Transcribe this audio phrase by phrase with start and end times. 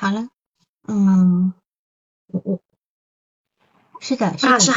[0.00, 0.28] 好了，
[0.86, 1.52] 嗯，
[2.28, 2.62] 我我
[3.98, 4.70] 是的，是的，我是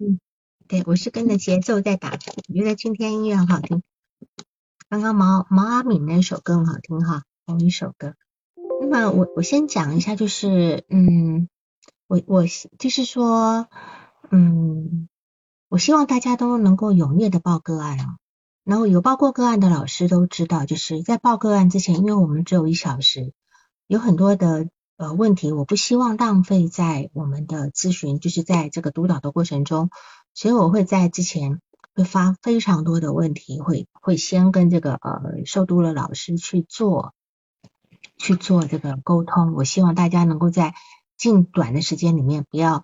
[0.00, 0.18] 嗯，
[0.66, 2.18] 对，我是跟着节奏在打的。
[2.48, 3.84] 我觉得今天音乐很好听，
[4.88, 8.16] 刚刚毛毛阿敏那首歌很好听哈，同一首歌。
[8.80, 11.48] 那么我我先讲一下，就是嗯，
[12.08, 12.44] 我我
[12.76, 13.68] 就是说，
[14.32, 15.08] 嗯，
[15.68, 18.16] 我希望大家都能够踊跃的报个案啊。
[18.64, 23.32] 然后有报过个案的老师都知道，就是在报个案之前，因为我们只有一小时，
[23.86, 29.90] 有很多的呃问题，我不希望浪费在我们的咨询，就是在这个督导的过程中，
[30.34, 31.60] 所以我会在之前
[31.94, 37.14] 会发非常多的问题，会会先跟这个呃受督的老师去做
[38.16, 39.54] 去做这个沟通。
[39.54, 40.74] 我希望大家能够在
[41.16, 42.82] 尽短的时间里面，不要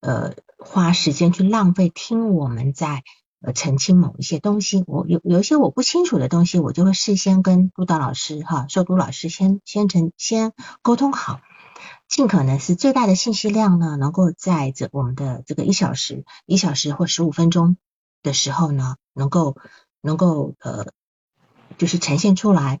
[0.00, 3.02] 呃花时间去浪费听我们在。
[3.40, 10.52] 呃，澄清某一些东西，我有有一些我不清楚的东西，我就会事先跟督导老师哈，受督老师先先成先
[10.82, 11.40] 沟通好，
[12.08, 17.76] 尽可能是最大的信息量呢，能够在这我们的这个一小时、一小时或十五分钟
[18.24, 19.56] 的时候呢，能够
[20.00, 20.86] 能够呃，
[21.78, 22.80] 就是呈现出来。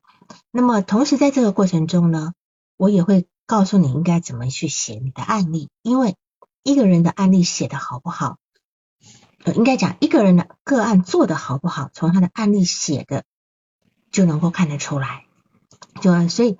[0.50, 2.32] 那么同时在这个过程中呢，
[2.76, 6.16] 我也会告诉你应该怎么去写你的案例，因为
[6.64, 8.38] 一个人的案例写的好不好。
[9.54, 13.24] 应该讲一个人的个案做的好不好，从他的案例写的
[14.10, 15.24] 就能够看得出来。
[16.02, 16.58] 就所以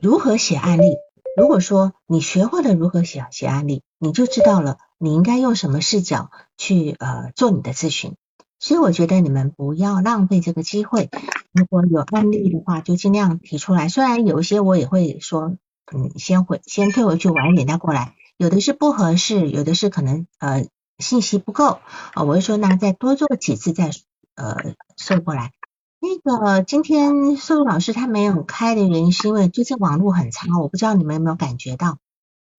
[0.00, 0.96] 如何写案例，
[1.36, 8.14] 如果说你学会了如何写写案例，你就知道了你应该用什么视角去呃做你的咨询。
[8.58, 11.10] 所以我觉得你们不要浪费这个机会，
[11.52, 13.88] 如果有案例的话就尽量提出来。
[13.88, 15.56] 虽然有一些我也会说，
[15.92, 18.14] 嗯，先回先退回去，晚一点再过来。
[18.36, 20.66] 有的是不合适，有的是可能呃。
[20.98, 21.80] 信息不够
[22.14, 23.90] 啊，我就说那再多做几次再
[24.34, 25.52] 呃收过来。
[26.00, 31.98] 那个今天瘦老师他没有开的原因是因为最近网络很差，我不知道你们有没有感觉到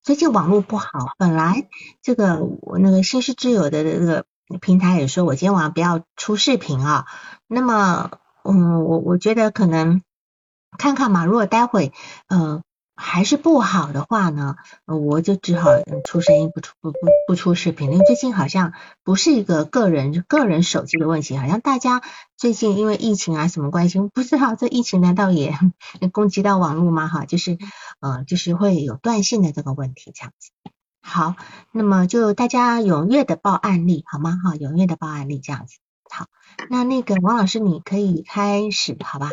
[0.04, 0.90] 最近网络不好。
[1.18, 1.68] 本来
[2.02, 4.26] 这个我那个新世之友的这个
[4.60, 7.06] 平台也说我今天晚上不要出视频啊。
[7.48, 8.12] 那么
[8.44, 10.02] 嗯，我我觉得可能
[10.78, 11.94] 看看嘛，如果待会
[12.28, 12.62] 呃。
[12.96, 15.70] 还是不好的话呢，我就只好
[16.06, 16.98] 出声音不出不不
[17.28, 17.92] 不出视频。
[17.92, 18.74] 因为最近好像
[19.04, 22.02] 不是一个个人个人手机的问题，好像大家
[22.38, 25.58] 最近因为疫情啊什么关系，不知道这疫情难道也
[26.14, 27.08] 攻击到网络吗？
[27.08, 27.58] 哈，就是
[28.00, 30.52] 呃就是会有断线的这个问题这样子。
[31.02, 31.36] 好，
[31.72, 34.40] 那么就大家踊跃的报案例好吗？
[34.44, 35.78] 哈，踊跃的报案例这样子。
[36.10, 36.28] 好，
[36.70, 39.30] 那那个王老师你可以开始好吧？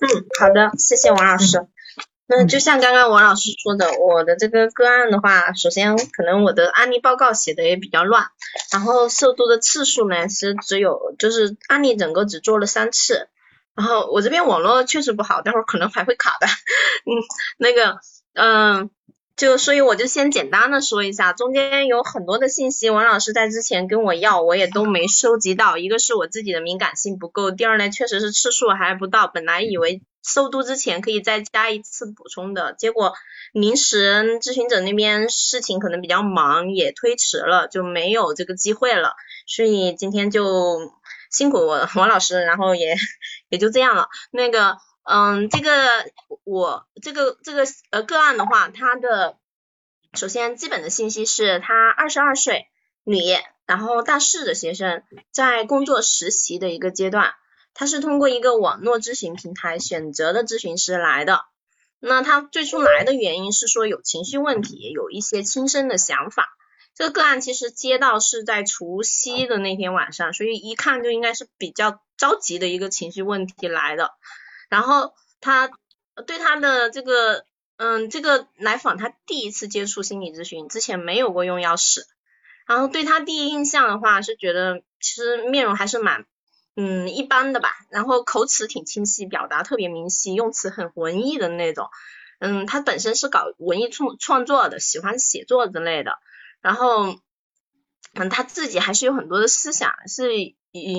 [0.00, 1.66] 嗯，好的，谢谢王老师。
[2.26, 8.26] 那就像刚刚王老师说的，我的这个个案的话，首先可能我的案例报告写的也比较乱，
[8.72, 13.28] 然后受督的次数呢是只有就是案例整个只做了三次，
[13.74, 17.10] 然后我这边网络确实不好，待会儿可能还会卡的，嗯，
[17.58, 18.00] 那个，
[18.34, 18.90] 嗯。
[19.36, 25.76] 就所以我就先简单的说一下，中间有很多的信息，王老师在之前跟我要，我也都没收集到。
[25.76, 29.28] 一个是我自己的敏感性不够，第二呢，确实是次数还不到。
[29.28, 33.12] 本来以为收督之前可以再加一次补充的，结果
[33.52, 39.16] 临时咨询者那边事情可能比较忙，也推迟了，就没有这个机会了。
[39.46, 40.78] 所以今天就
[41.30, 42.96] 辛苦我王老师，然后也
[43.50, 44.08] 也就这样了。
[44.30, 44.78] 那个。
[45.08, 45.70] 嗯，这个
[46.42, 49.38] 我这个这个呃个案的话，他的
[50.14, 52.66] 首先基本的信息是他二十二岁
[53.04, 53.20] 女，
[53.66, 57.34] 然后大四的学生，在工作实习的一个阶段，
[57.72, 61.44] 他是通过一个网络咨询平台选择的咨询师来的。
[62.00, 66.48] 那他最初来的原因是说有情绪问题，有一些轻生的想法。
[66.96, 74.10] 这个个案其实接到是在除夕的那天晚上，所以一看就应该是比较着急的一个情绪问题来的。
[74.68, 75.70] 然后他
[76.26, 77.44] 对他的这个，
[77.76, 82.06] 嗯，这个来访他第一次接触心理咨询，之前没有过用药史，
[82.66, 86.26] 然后对他第一印象的话是觉得其实面容还是蛮，
[86.74, 91.88] 嗯，一般的吧，然后口齿挺清晰，表达特别明晰，用词很文艺的那种，
[92.38, 96.18] 嗯，他本身是搞文艺创创作的，喜欢写作之类的，
[96.60, 97.14] 然后，
[98.14, 100.30] 嗯，他自己还是有很多的思想，是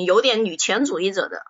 [0.05, 1.41] 有点女权主义者的。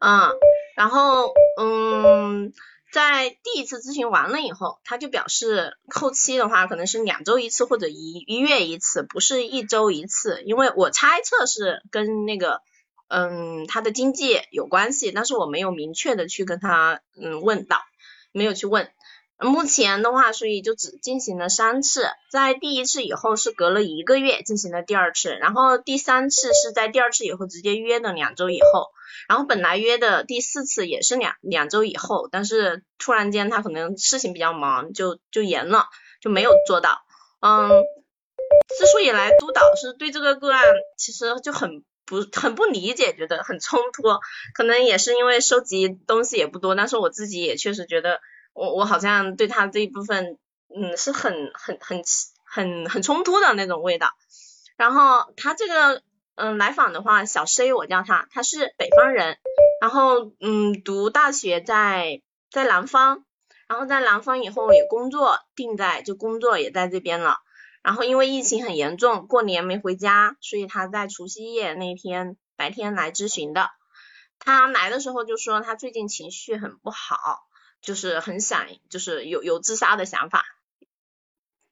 [0.00, 0.30] 嗯，
[0.74, 2.52] 然后嗯，
[2.92, 10.42] 在第一次咨询完了以后，他就表示后期的话可能是两周一次或者一一月一次，不是一周一次。
[10.44, 12.60] 因为我猜测是跟那个
[13.08, 17.80] 嗯他的经济有关系，但是我没有明确的去跟他嗯问到，
[18.32, 18.90] 没有去问。
[19.40, 28.90] 目前的话，所以就只进行了三次，在第一次以后是隔了一个月进行了第二次，然后第三次是在第二次以后直接约的两周以后，
[29.28, 35.86] 然后本来约的第四次也是两两周以后，但是突然间他可能事情比较忙，就就延了，
[36.22, 37.00] 就没有做到。
[37.40, 37.68] 嗯，
[38.78, 40.62] 之所以来督导是对这个个案
[40.96, 44.04] 其实就很不很不理解，觉得很冲突，
[44.54, 48.20] 可能也是因为收集东西也不多，但是我自己也确实觉得。
[48.54, 50.38] 我我好像对他这一部分，
[50.74, 52.02] 嗯，是很很很
[52.44, 54.12] 很很冲突的那种味道。
[54.76, 56.02] 然后他这个，
[56.36, 59.36] 嗯，来访的话，小 C 我叫他，他是北方人，
[59.80, 63.24] 然后嗯，读大学在在南方，
[63.68, 67.38] 然后在南方以后也工作定在就工作也在这边了。
[67.82, 73.68] 然后因为疫情很严重，过年没回家，所以他在除夕夜那天白天来咨询的。
[74.38, 77.46] 他来的时候就说他最近情绪很不好。
[77.84, 80.44] 就是很想，就是有有自杀的想法，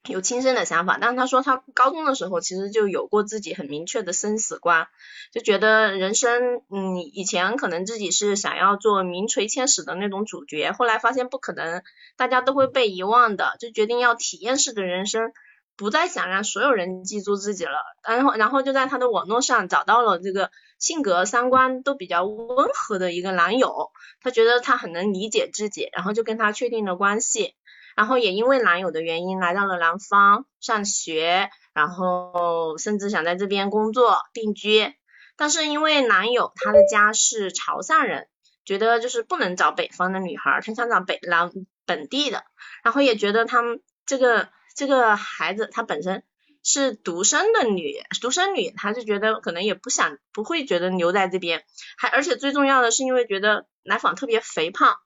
[0.09, 0.99] 有轻生的想法。
[1.00, 4.88] 但是他说他高中的时候其实就有过自己很明确的生死观，
[5.32, 11.82] 就觉得人生，嗯，以前可能自己是想要做名垂千史的那种主角，后来发现不可能，
[12.17, 15.32] 大家都会被遗忘的，就决定要体验式的人生。
[15.77, 23.91] 不再想让所有人记住自己了，然后然后就在他的网络上找到了这个性格三观都比较温和的一个男友，
[24.21, 27.55] 他觉得他很能理解自己，然后就跟他确定了关系，
[27.97, 34.95] 然后也因为男友的原因来到了南方上学，然后甚至想在这边工作定居，
[35.37, 38.29] 但是因为男友他的家是潮汕人，
[38.65, 41.51] 觉得就是不能找北方的女孩，他想找北南
[41.87, 42.45] 本地的，
[42.85, 44.49] 然后也觉得他们这个。
[44.75, 46.23] 这个孩子她本身
[46.63, 51.65] 是独生的女，独生女，她就觉得可能也不想，不会觉得留在这边，
[51.97, 54.97] 还而且最重要的是因为觉得来访特别肥胖，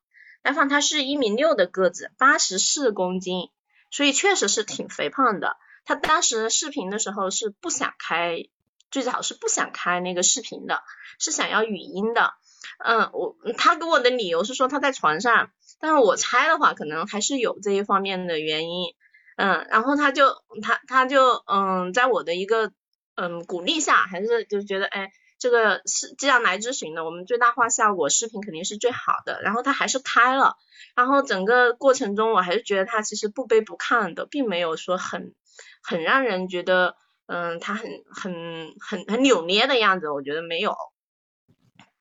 [0.43, 3.51] 来访他是一米六的个子，八十四公斤，
[3.91, 5.57] 所以确实是挺肥胖的。
[5.85, 8.49] 他当时视频的时候是不想开，
[8.91, 10.83] 最早是不想开那个视频的，
[11.19, 12.35] 是想要语音的。
[12.79, 18.95] 嗯，我他给我的理由是说他在床上，但是我猜的话可能还是有这一方面的原因。
[19.37, 22.73] 嗯，然后他就他他就嗯，在我的一个
[23.17, 29.41] 嗯鼓励下，还是就觉得哎，这个是既然来咨询的，我们最大化效果视频肯定是最好的。
[29.43, 30.57] 然后他还是开了，
[30.95, 35.35] 然后整个过程中我还是觉得他其实不卑不亢的，并没有说很
[35.83, 36.97] 很让人觉得
[37.27, 40.75] 嗯他很很很很扭捏的样子，我觉得没有。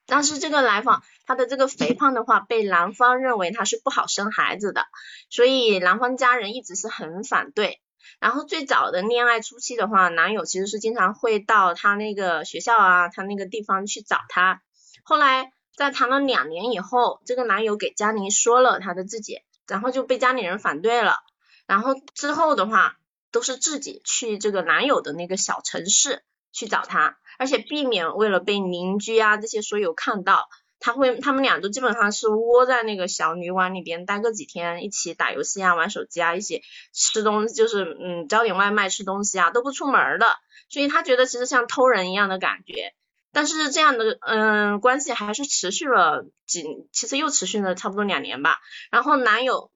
[0.08, 4.86] 但是这个来访，他的这个肥胖的话，被男方认为他是不好生孩子的，
[5.30, 7.82] 所以男方家人一直是很反对。
[8.20, 14.62] 然后最早的恋爱初期的话，男友其实是经常会到他那个学校啊，他那个地方去找他。
[15.04, 21.18] 后来在谈了两年以后，这个男友给佳宁说了他的自己，然后就被家里人反对了。
[21.66, 22.98] 然后之后的话，
[23.32, 26.24] 都是自己去这个男友的那个小城市
[26.54, 27.18] 去找他。
[27.38, 30.48] 而且避免为了被邻居啊这些所有看到，
[30.80, 36.62] 他会他们俩都基本上是窝在那个小旅馆里边待个几天，一起打游戏啊、玩手机啊，一起
[36.94, 40.28] 吃东西，就是嗯叫点外卖吃东西啊，都不出门的。
[40.70, 42.94] 所以他觉得其实像偷人一样的感觉。
[43.32, 48.60] 但是这样的嗯关系还是持续了几，其实又持续了差不多两年吧。
[48.92, 49.72] 然后男友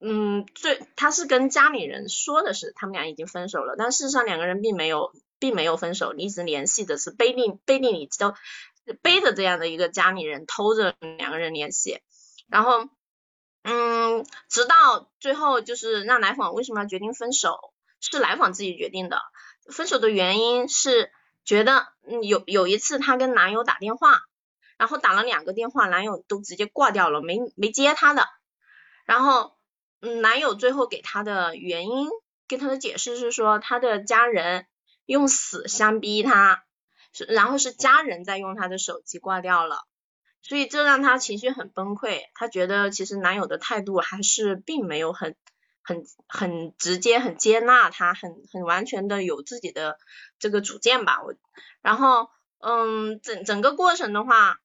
[0.00, 5.12] 嗯最他是跟家里人说的是他们俩已经分手了，但事实上两个人并没有。
[5.42, 8.32] 并没有分手，一直联系的是背地背地里都
[9.02, 12.00] 背着这样的一个家里人偷着两个人联系，
[12.46, 12.88] 然后
[13.64, 17.58] 嗯，直到最后就是让来访为什么要决定分手，
[18.00, 19.20] 是来访自己决定的。
[19.68, 21.10] 分手的原因是
[21.44, 24.20] 觉得嗯有有一次她跟男友打电话，
[24.78, 28.28] 然后打了两个电话，男友都直接挂掉了，没没接她的。
[29.06, 29.56] 然后
[30.02, 32.08] 嗯，男友最后给她的原因
[32.46, 34.66] 跟她的解释是说他的家人。
[35.04, 36.64] 用死相逼他，
[37.28, 39.86] 然后是家人在用他的手机挂掉了，
[40.42, 42.20] 所以这让他情绪很崩溃。
[42.34, 45.36] 他觉得其实男友的态度还是并没有很
[45.82, 49.98] 很很直接，很接纳他，很很完全的有自己的
[50.38, 51.22] 这个主见吧。
[51.22, 51.34] 我
[51.80, 54.60] 然后嗯，整整个过程的话，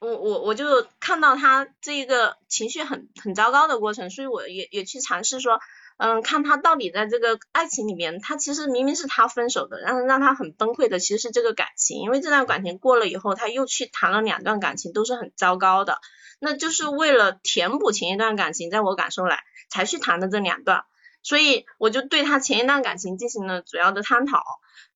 [0.00, 5.58] 我我我就看到他这一个情绪很很糟糕的过程，所以我也也去尝试说。
[6.04, 16.00] 嗯，看他到底在这个爱情里面，他其实明明是他分手的，让让他很崩溃的其实是这个感情，因为这段感情过了以后，他又去谈了两段感情，都是很糟糕的，
[16.40, 20.82] 那就是为了填补前一段感情，在我感受来才去谈的这两段，
[21.22, 24.42] 所以我就对他前一段感情进行了主要的探讨，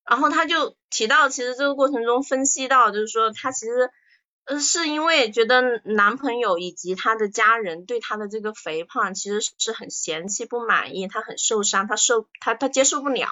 [0.09, 3.89] 然后他就提到，其实这个过程中分析到，就是说他其实，
[4.47, 13.27] 呃是因为觉得男朋友以及他的家人对他的这个肥胖其实是很嫌弃、不满意，他很受伤，他受他他接受不了，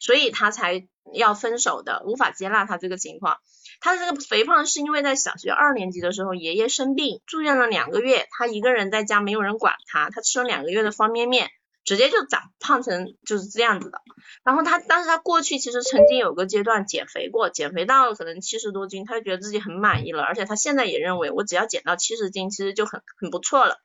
[0.00, 3.38] 所以他才要分手的，无法接纳他这个情况。
[3.80, 11.48] 他的这个肥胖是因为在小学二年级的时候，爷爷生病住院了两个月，他一个人在家没有人管他，他吃了两个月的方便面。
[11.84, 14.00] 直接就长胖成就是这样子的，
[14.42, 23.76] 然后他，但是他过去其实曾经有个阶段减肥过，减肥到可能七十多斤，他就觉得自己很满意了，而且他现在也认为我只要减到七十斤，其实就很很不错了。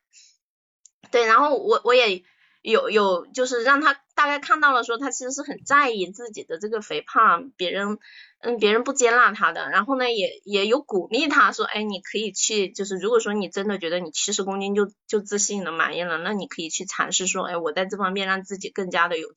[1.10, 2.22] 对，然后我我也
[2.62, 7.98] 有有就是让他大概看到了，说他其实是很在意自己的这个肥胖，别人。
[8.42, 19.28] 嗯，别人不接纳他的，然后呢，也也有鼓励他说，哎，你可以去，就是如果说你真的觉得你七十公斤就就自信了、满意了，那你可以去尝试说，哎，我在这方面让自己更加的有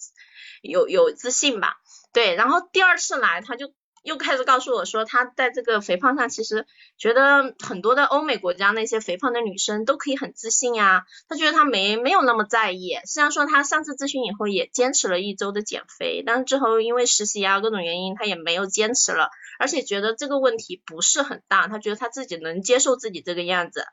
[0.61, 1.75] 有有自信吧。
[2.13, 3.73] 对，然后第二次来他就。
[4.03, 6.67] 又开始告诉我说，他在这个肥胖上，其实
[6.97, 11.05] 觉得很多的欧美国家那些肥胖的女生都可以很自信呀。
[11.29, 12.99] 他觉得他没没有那么在意。
[13.05, 23.85] 虽然说他上次咨询以后也坚持了一周的减肥，但是之后因为实习啊各种原因，他也没有坚持了，而且觉得这个问题不是很大，他觉得他自己能接受自己这个样子。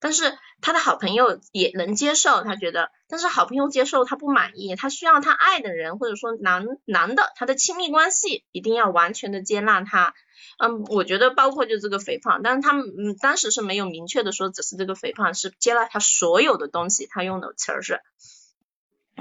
[0.00, 10.14] 但是他的好朋友也能接受，他觉得，但是好朋友接受他不满意，他需要他爱的人或者说男男的他的亲密关系一定要完全的接纳他，
[10.58, 18.00] 嗯，我觉得包括就这个肥胖，但是他们嗯当时是没有明确的说只是这个肥胖，是接纳他所有的东西，他用的词儿是，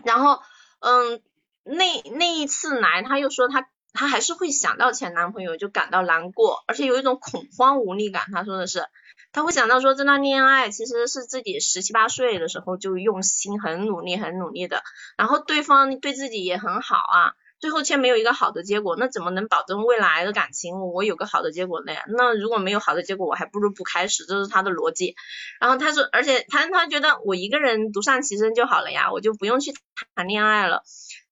[0.03, 0.39] 然后
[0.79, 1.21] 嗯
[1.63, 8.85] 那那一次来他又说他他还是会想到前男朋友就感到难过，而且有一种恐慌无力感，他说的是。
[9.33, 14.83] 他会想到说，这段恋爱其实是自己十七八岁的时候就用心、很努力、很努力的，
[15.17, 21.93] 然后对方对自己也很好啊，最后却没有一个好的结果，那怎么能保证未来的感情我有个好的结果呢？
[22.07, 25.15] 那如果没有好的结果，我还不如不开始，这是他的逻辑。
[25.61, 29.73] 然后他说，而且他他觉得我一个人独善其身就好了呀，我就不用去
[30.13, 30.83] 谈恋爱了。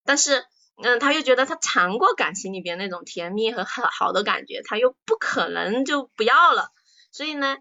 [0.06, 0.46] 但是，
[0.82, 6.70] 嗯，他又觉得他尝过感情里边那种甜蜜和好好的感觉，他又不可能就不要了，
[7.12, 7.58] 所以呢。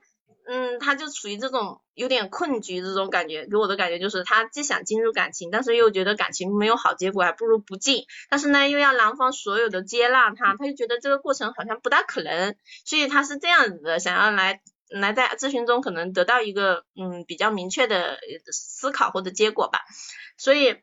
[0.50, 8.06] 嗯，他就处于这种有点困局这种感觉，给我的感觉就是他既想进入感情，但是又觉得感情没有好结果，还不如不进。
[8.30, 18.18] 但是呢，又要男方所有的接纳他，他就觉得这个过程好像不大可能，所以他是这样子的，想要来来在咨询中可能得到一个嗯比较明确的
[18.50, 19.80] 思考或者结果吧。
[20.38, 20.78] 所以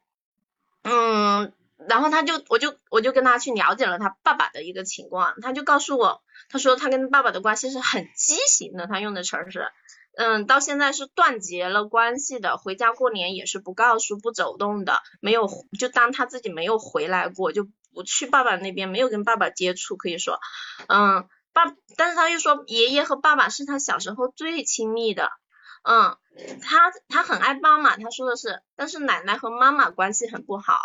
[0.84, 1.52] 嗯，
[1.88, 6.22] 然后他就我就我就跟他去了解了他爸爸的一个情况，他就告诉我。
[6.48, 9.72] 他说他跟爸爸的关系是很畸形的，他用的词儿是，
[10.16, 15.50] 嗯，到现在是断绝了关系的，回家过年也是不告诉、不走动的，没有
[15.80, 20.40] 就当他自己没有回来过，就不去爸爸那边，没有跟爸爸接触，可以说，
[20.88, 25.32] 嗯，爸，但是他又说爷爷和爸爸是他小时候最亲密的，
[25.88, 26.18] 嗯，
[26.62, 30.76] 他他很爱妈妈，他说的是，但是奶奶和妈妈关系很不好。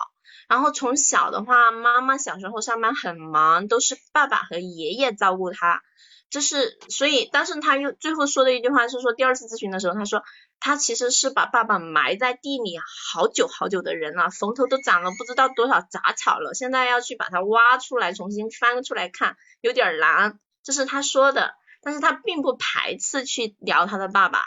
[0.48, 5.82] 然后从小的话，妈妈小时候上班很忙，都是爸爸和爷爷照顾他。
[6.28, 10.22] 这是所以，但是他又最后说的一句话是说，第二次咨询的时候，他说
[10.60, 12.78] 他其实是把爸爸埋在地里
[13.12, 20.38] 好久好久的人了，坟头都长了不知道多少杂草了，现在要去把它挖出来，重新翻出来看，有点难。
[20.62, 24.40] 这是他说的，但是他并不排斥去聊他的爸爸。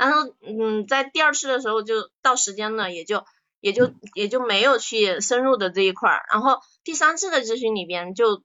[0.00, 3.22] 然后，嗯，在第二次的时候就到时间了，也就。
[3.62, 8.42] 也就也就没有去深入的这一块儿，然后第三次的咨询里边，就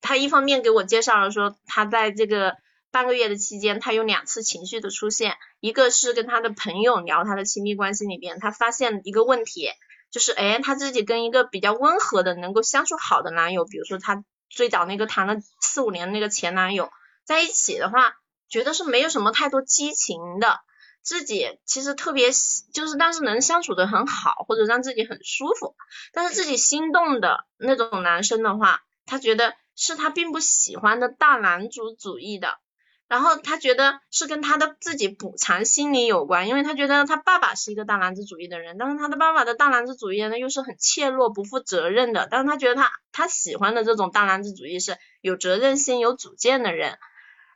[0.00, 2.56] 他一方面给我介绍了说，他在这个
[2.90, 9.70] 半个月的期间，他有两次情绪的出现，一个是跟他的朋友聊他的亲密关系里边，他发现一个问题，
[10.10, 16.90] 就是哎，他自己跟一个比较温和的、能够相处好的男友，比如说他最早那个谈了四五年那个前男友
[17.24, 18.14] 在一起的话，
[18.48, 20.58] 觉得是没有什么太多激情的。
[21.06, 22.32] 自己其实特别
[22.74, 25.76] 就是，但是能相处的很好，或者让自己很舒服。
[26.12, 32.58] 但是自己心动的那种男生的话，他觉得是他并不喜欢的大男主主义的。
[33.06, 42.26] 然后他觉得是跟他的自己补偿心理有关，因为他觉得他爸爸是一个大男子主义的人，但是他的爸爸的大男子主义呢又是很怯懦、不负责任的。
[42.28, 46.98] 但是他觉得他他喜欢的这种大男子主义是有责任心、有主见的人。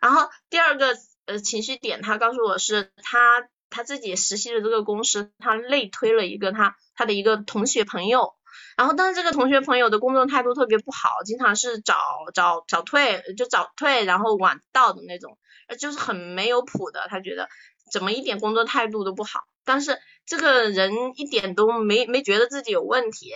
[0.01, 0.97] 然后第二个。
[1.27, 8.35] 呃，情绪点，他告诉我是他他自己实习的这个公司，他内推了一个他他的一个同学朋友，
[8.77, 11.95] 然后但是这个同学朋友的工作态度特别不好，经常是早
[12.35, 15.39] 早早退就早退，然后晚到的那种，
[15.79, 17.49] 就是很没有谱的，他觉得
[17.93, 23.33] 怎么一点工作态度都不好，但是这个人一点都没没觉得自己有问题，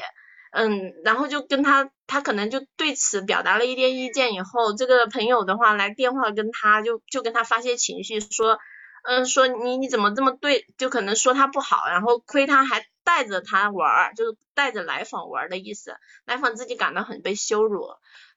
[0.53, 8.59] 嗯，然后就跟他他可能就对此表达了一点意见以后，这个朋友的话来电话跟他就就跟他发泄情绪，说，
[9.05, 17.87] 嗯，说你你怎么这么对，就可能说他不好，然后亏他还带着他玩，就是带着来访玩的意思，来访自己感到很被羞辱，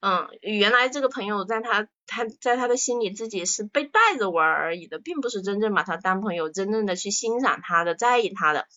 [0.01, 8.67] 嗯，原来这个朋友在他他在他的心里自己是被带着玩而已的，并不是真正把他当朋友，真正的去欣赏他的，在意他的。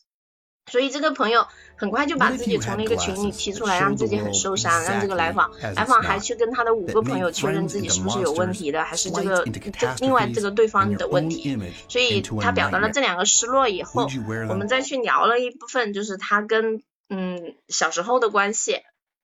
[0.70, 11.58] 所以这个朋友很快就把自己从那个群里踢出来，让自己很受伤，让这个来访来访还去跟他的五个朋友确认自己是不是有问题的，还是这个这另外这个对方的问题。
[11.88, 14.06] 所以他表达了这两个失落以后，
[14.48, 18.76] 我们再去聊了一部分，就是他跟嗯小时候的关系，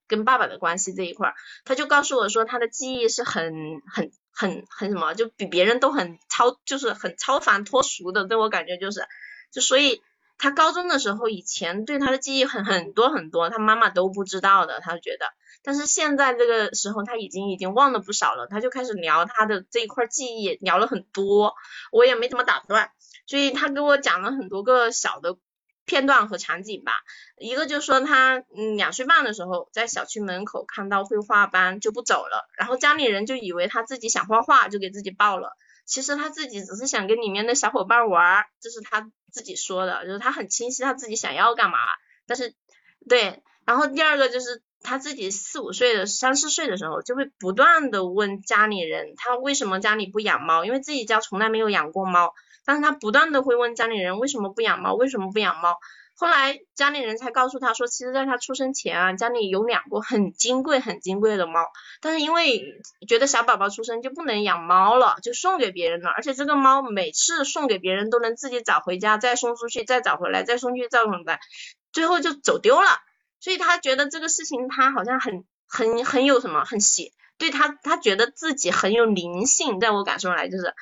[0.08, 1.34] 跟爸爸的关系这一块，
[1.64, 9.06] 他就告诉我说他的记忆是很很很很什么，就比别人都很超，就是很超凡脱俗的，对我感觉就是，
[9.52, 10.02] 就所以。
[10.38, 15.26] 他高中的时候，以前对他的记忆很很多很多，他妈妈都不知道的，他觉得。
[15.62, 21.55] 但是现在这个时候，他已经已经忘了不少了，他就开始聊他的这一块记忆，聊了很多，
[21.90, 22.90] 我也没怎么打断，
[23.26, 25.37] 所以他给我讲了很多个小的
[25.85, 26.93] 片段和场景吧。
[27.38, 35.57] 一个就说他嗯两岁半的时候，在小区门口看到绘画班就不走了，然后家里人就以为他自己想画画，就给自己报了。
[35.85, 41.76] 其实他自己只是想跟里面的小伙伴玩，这是他自己说的，就是他很清晰他自己想要干嘛。
[42.26, 42.55] 但是，
[43.07, 50.64] 对，然后第二个就是他自己四五岁的三四岁的时候，就会不断的问家里人，他为什么家里不养猫？
[50.64, 52.33] 因为自己家从来没有养过猫，
[52.64, 54.95] 但是他不断的会问家里人为什么不养猫？
[54.95, 55.76] 为什么不养猫？
[56.18, 61.61] 后来家里人才告诉他说，其实在他出生前啊，家里有两个很金贵、很金贵的猫，
[62.00, 66.08] 但是因为觉得小宝宝出生就不能养猫了，就送给别人了。
[66.08, 71.38] 而且这个猫每次送给别人都能自己找回家，再送出去，再找回来，再送去，再回来，
[71.92, 72.88] 最后就走丢了。
[73.38, 80.75] 所以他觉得这个事情他好像很很很有什么很邪，对他他觉得自己很有灵性，在我感受来就是。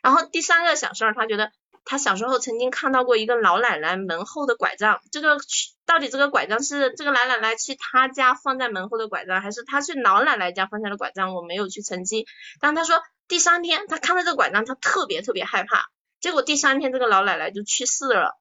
[0.00, 1.50] 然后第三个小事儿，他觉得。
[1.88, 5.38] 他小时候曾经看到过一个老奶奶门后的拐杖，这个
[5.86, 11.34] 到底这个拐杖是这个老奶奶去他家放在门后的拐杖，还是他去老奶奶家放下的拐杖？
[11.34, 12.26] 我没有去澄清。
[12.60, 15.86] 但他说第三天他看到这个拐杖，他特别特别害怕。
[16.20, 18.38] 结果第三天这个老奶奶就去世了。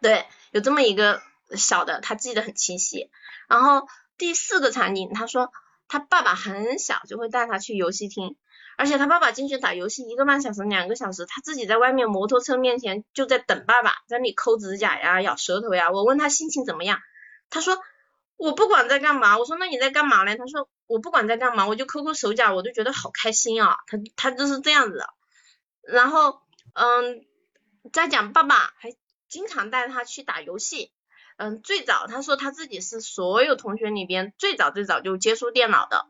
[0.00, 1.20] 对，有这么一个
[1.58, 3.10] 小的，他记得很清晰。
[3.48, 5.52] 然后第四个场景，他说
[5.88, 8.34] 他爸爸很小就会带他去游戏厅。
[8.80, 15.90] 而且他爸爸进去打游戏一个半小时、两个小时，他自己在外面摩托车面前就在等爸爸，在那里抠指甲呀、咬舌头呀。
[15.90, 16.98] 我问他心情怎么样，
[17.50, 17.78] 他说
[18.38, 19.36] 我不管在干嘛。
[19.36, 20.34] 我说那你在干嘛呢？
[20.34, 23.76] 他说我不管在干嘛，我就抠抠手脚，我就觉得好开心啊。
[23.86, 25.04] 他他就是这样子。
[25.82, 26.40] 然后
[26.72, 27.26] 嗯，
[27.92, 28.96] 在讲爸爸还
[29.28, 30.90] 经常带他去打游戏。
[31.36, 36.06] 嗯，最早他说他自己是所有同学里边最早最早就接触电脑的。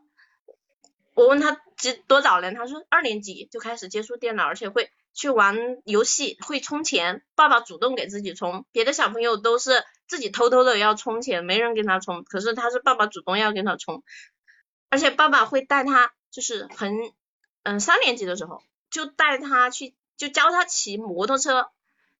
[1.21, 2.51] 我问他几多早呢？
[2.51, 7.23] 他说二年级就开始接触电脑，而且会去玩游戏，会充钱。
[7.35, 12.23] 爸爸主动给自己充，别的小朋友都是自己偷偷的要充钱，没人给他充。
[12.23, 14.01] 可是他是爸爸主动要给他充，
[14.89, 17.13] 而且爸爸会带他，就是很
[17.61, 21.69] 嗯三年级的时候就带他去，就教他骑摩托车，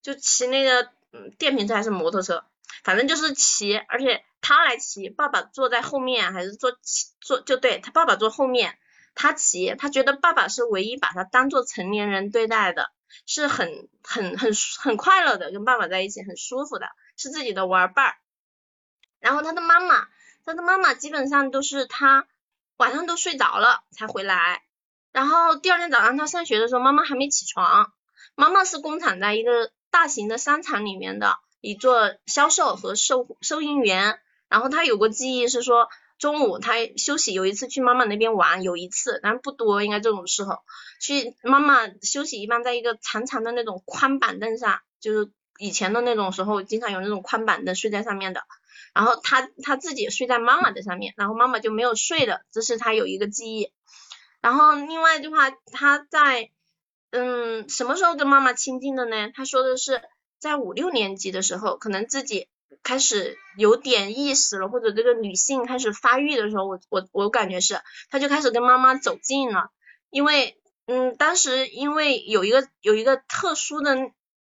[0.04, 2.46] 就骑那个嗯电瓶车还是摩托车，
[2.84, 6.78] 反正就是骑，而且他来骑，爸爸坐在后面还是坐
[7.20, 8.78] 坐就对他爸爸坐后面。
[9.14, 12.92] 他骑，他觉得爸爸是唯一把他当做成年人对待的，
[13.26, 18.16] 是很很很很快乐的，跟爸爸在一起很舒服的，是自己的玩伴儿。
[19.20, 20.08] 然后他的妈妈，
[20.46, 22.26] 他的妈妈基本上都是他
[22.78, 24.64] 晚上都睡着了才回来，
[25.12, 27.94] 然后第二天早上他上学的时候，妈妈还没起床。
[28.36, 35.90] 妈妈是工厂在一个大型的商场里面的一做销售和收收银员，然后他有个记忆是说。
[36.22, 40.60] 中午他休息，有一次去妈妈那边玩，有一次，但不多，应该这种时候
[41.00, 48.44] 去妈妈休息，一般在一个长长的那种宽板凳上，就是以前的那种时候，经常有那种宽板凳睡在上面的。
[48.94, 53.72] 然后他他自己睡在妈妈的上面，然后妈妈就没有睡的，这是他有一个记忆。
[54.42, 56.52] 然后另外的话，他在
[57.10, 59.32] 嗯什么时候跟妈妈亲近的呢？
[59.34, 60.04] 他说的是
[60.38, 62.48] 在五六年级的时候，可能自己。
[62.84, 69.72] 开始有点意识了，或者这个女性开始发育的时候，我我我感觉是，她就开始跟妈妈走近了，
[70.10, 70.58] 因为
[70.88, 74.12] 嗯，当时因为有一个有一个特殊的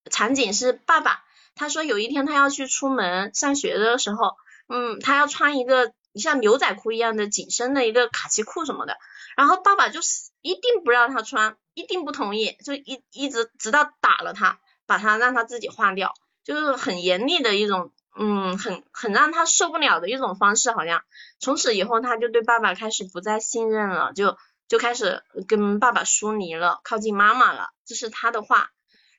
[0.09, 1.23] 场景是爸爸，
[1.55, 4.35] 他说有一天他要去出门上学的时候，
[4.67, 8.97] 嗯，他要穿一个像牛仔裤一样的紧身的一个卡其裤什么的，
[9.37, 17.91] 然后爸爸就是一定不让他穿，一定不同意，就一一直直到打了他，把他让他自己换掉，就是很严厉的一种。
[18.17, 21.03] 嗯，很很让他受不了的一种方式，好像
[21.39, 28.71] 从此以后他就对爸爸开始不再信任了，就就开始跟爸爸疏离了，靠近妈妈了，这是他的话。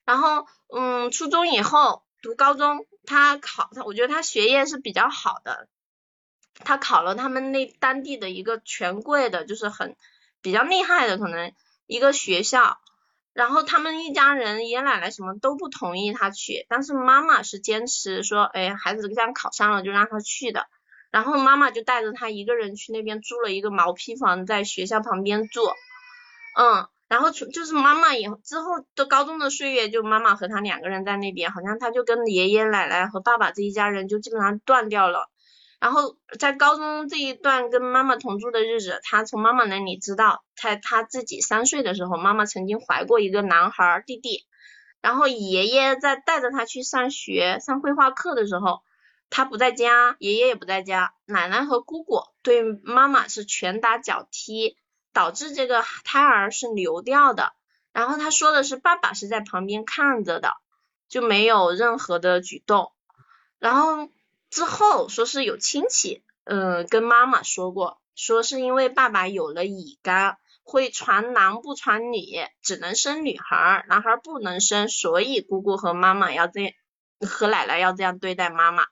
[0.04, 5.68] 然后，嗯，初中以后读高中，他考他，我觉得他学业是比较好的，
[6.54, 9.94] 他考了他们那当地的一个权贵的，就是很
[10.40, 11.52] 比较厉害的可能
[11.86, 12.78] 一个学校。
[13.36, 20.66] 然后他们一家人爷爷奶奶什么都不同意他去，但是妈妈是坚持说，哎，孩子这样考上了就让他去的。
[21.10, 25.60] 然后妈妈就带着他一个人去那边租了一个毛坯房，在学校旁边住。
[26.58, 35.28] 嗯，然后就是妈妈以后之后的高中的岁月，就妈妈和他两个人在那边，好像他就跟爷爷奶奶和爸爸这一家人就基本上断掉了。
[35.78, 44.46] 然后在高中这一段跟妈妈同住的日子，他从妈妈那里知道，在他自己三岁的时候，妈妈曾经怀过一个男孩弟弟。
[45.02, 48.80] 然后爷爷在带着他去上学上绘画课的时候，
[49.28, 54.78] 他不在家，爷爷也不在家，奶奶和姑姑对妈妈是拳打脚踢，
[55.12, 57.52] 导致这个胎儿是流掉的。
[57.92, 60.54] 然后他说的是爸爸是在旁边看着的，
[61.06, 62.92] 就没有任何的举动。
[63.58, 64.08] 然后。
[64.56, 72.24] 之后说是有亲戚，嗯，跟妈妈说过，说是因为爸爸有了乙肝，会传男不传女，
[72.62, 76.72] 只能生女孩，男孩不能生，所以姑姑和妈妈要这样
[77.20, 78.84] 和奶奶要这样对待妈妈。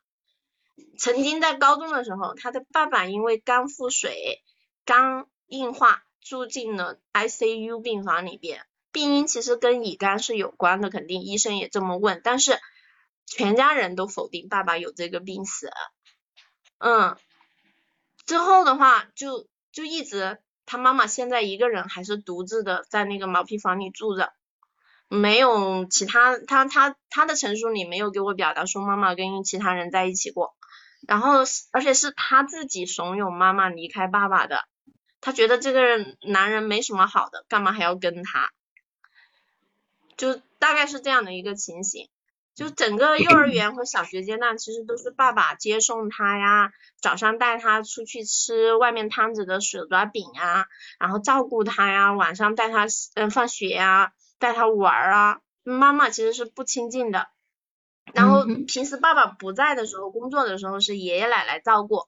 [0.99, 4.43] 曾经在高中的时候，他的爸爸因为肝腹水、
[4.85, 12.59] 肝硬化住进了 ICU 病房里边，病因其实跟乙肝是有关的，肯定医生也这么问，但是。
[13.27, 15.71] 全家人都否定爸爸有这个病史，
[16.79, 17.17] 嗯，
[18.27, 24.33] 之后的话就就一直他妈妈现在一个人还是独自的在那个毛坯房里住着，
[25.09, 30.55] 没有其他他他他的陈述里没有给我表达说妈妈跟其他人在一起过，
[31.09, 31.41] 然后
[31.73, 34.65] 而且是他自己怂恿妈妈离开爸爸的，
[35.21, 38.53] 他觉得这个男人没什么好的，干嘛还要跟他，
[40.17, 42.09] 就大概是这样的一个情形。
[42.55, 50.67] 就整个幼儿园和小学阶段，其实都是爸爸接送他呀，早上带他出去吃外面摊子的手抓饼啊，
[51.01, 55.41] 然后照顾他呀，晚上带他嗯放学呀，带他玩啊。
[55.65, 57.27] 妈妈其实是不亲近的，
[58.13, 62.07] 然后平时爸爸不在的时候，工作的时候是爷爷奶奶照顾，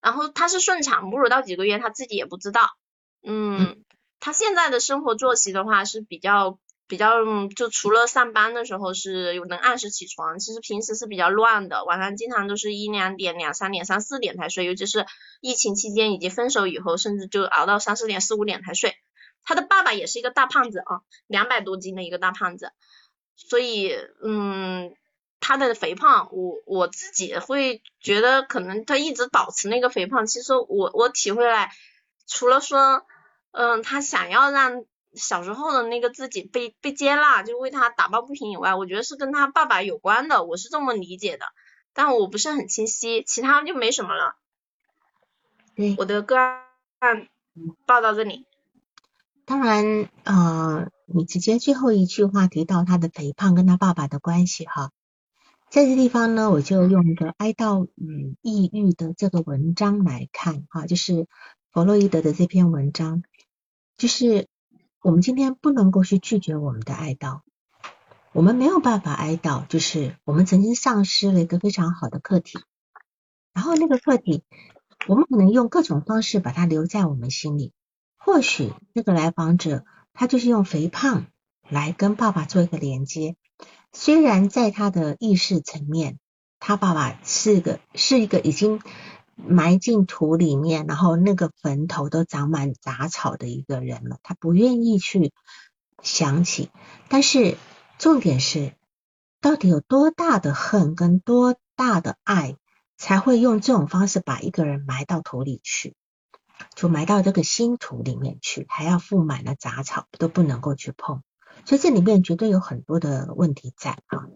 [0.00, 2.68] 然后他是顺产母乳到几个月他自己也不知道，
[3.26, 3.82] 嗯，
[4.20, 6.60] 他现在的生活作息的话是比较。
[6.90, 7.22] 比较
[7.54, 15.06] 就除了上班的时候是有能按时起床，其实平时是比较乱的，晚上经常都是一两点、两三点、三四点才睡，尤其是
[15.40, 18.96] 疫情期间以及分手以后，甚至就熬到三四点、四五点才睡。
[19.44, 22.72] 他的爸爸也是一个大胖子啊，两百多斤的一个大胖子，
[23.36, 24.92] 所以嗯，
[25.38, 31.70] 他的肥胖，我我自己会觉得可能他一直保持那个肥胖，其实我我体会来，
[32.26, 33.04] 除了说
[33.52, 34.84] 嗯，他想要让。
[35.14, 41.46] 小时候的那个自己被被接纳，就为他打抱不平以外，我觉得是跟他爸爸有关的，我是这么理解的，
[41.92, 44.36] 但我不是很清晰，其他就没什么了。
[45.74, 47.28] 对，我的个案
[47.86, 48.46] 报到这里。
[49.44, 54.92] 当然，呃，你直接最后一句话提到他的肥胖跟他爸爸的关系哈，
[55.70, 61.26] 在这地方呢，我就用一个哀悼与抑郁的这个文章来看哈，就是
[61.72, 63.24] 弗洛伊德的这篇文章，
[63.96, 64.46] 就是。
[65.02, 67.40] 我们今天不能够去拒绝我们的哀悼，
[68.32, 72.58] 我们没有办法哀悼，就是我们曾经丧失了一个非常好的客体，
[73.54, 74.44] 然后那个客体，
[75.08, 77.72] 我们可能用各种方式把它留在我们心里。
[78.18, 81.26] 或许那个来访者他就是用肥胖
[81.66, 83.36] 来跟爸爸做一个连接，
[83.92, 86.18] 虽然在他的意识层面，
[86.58, 88.82] 他爸爸是个是一个已经。
[89.46, 95.32] 埋进土里面，然后那个坟头都长满杂草的一个人了，他不愿意去
[96.02, 96.70] 想起。
[97.08, 97.56] 但是
[97.98, 98.74] 重点是，
[99.40, 102.56] 到底有多大的恨跟多大的爱，
[102.96, 105.94] 才会用这种方式把一个人埋到土里去，
[106.74, 111.22] 就埋到这个新土里面去，还要覆满了杂草，都不能够去碰。
[111.64, 114.28] 所以这里面绝对有很多的问题在啊。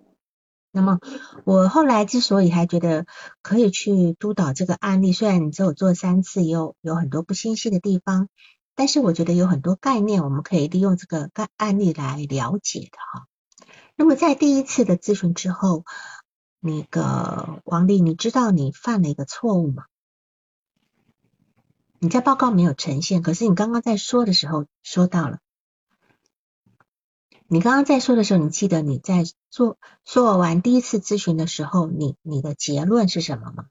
[0.74, 0.98] 那么
[1.44, 3.06] 我后来之所以还觉得
[3.42, 8.28] 可以去督导这个案例，虽然你只有做三次，也有有很多不清晰的地方，
[8.74, 13.28] 但是我觉得有很多概念我们可以利用这个案案例来了解的哈。
[13.94, 15.84] 那么在第一次的咨询之后，
[16.58, 19.84] 那个王丽，你知道你犯了一个错误吗？
[22.00, 25.38] 你在报告没有呈现，可是你刚刚在说的时候说到了，
[27.46, 33.66] 你刚刚在说的时候，你记得你在做做完第一次咨询的时候，你你的结论是什么吗？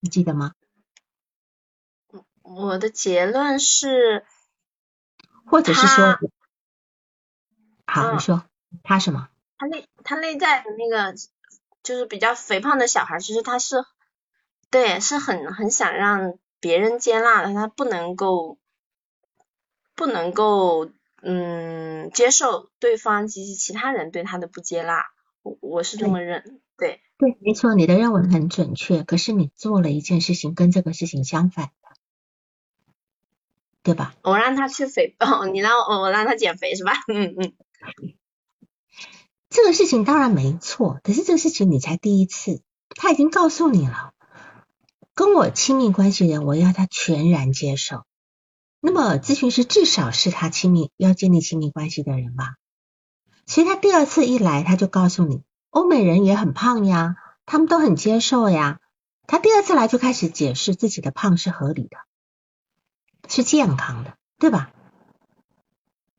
[0.00, 0.54] 你记得吗？
[2.42, 4.26] 我的结论是，
[5.46, 6.18] 或者是说，
[7.86, 8.44] 好，你说
[8.82, 9.28] 他什么？
[9.56, 11.14] 他内他内在的那个
[11.82, 13.84] 就是比较肥胖的小孩，其实他是
[14.70, 18.58] 对，是很很想让别人接纳的，他不能够
[19.94, 20.90] 不能够
[21.24, 25.04] 嗯接受对方及其其他人对他的不接纳，
[25.42, 31.72] 我我是这么认，对对，没错，你的认为很准确，可是你做了一件事情跟这个事情相反的。
[33.82, 34.14] 对吧？
[34.22, 36.92] 我让他去肥哦，你让我我让他减肥是吧？
[37.06, 37.52] 嗯嗯。
[39.50, 44.14] 这个事情当然没错，可是这个事情你才第一次，他已经告诉你了，
[45.14, 48.04] 跟我亲密关系的人，我要他全然接受。
[48.86, 52.56] 那么咨询师至少是他亲密要建立亲密关系的人吧？
[53.46, 57.16] 所以他第二次一来，他就告诉你，欧美人也很胖呀，
[57.46, 58.80] 他们都很接受呀。
[59.26, 61.96] 他第二次来就开始解释自己的胖是合理的。
[63.26, 64.70] 是健康的，对吧？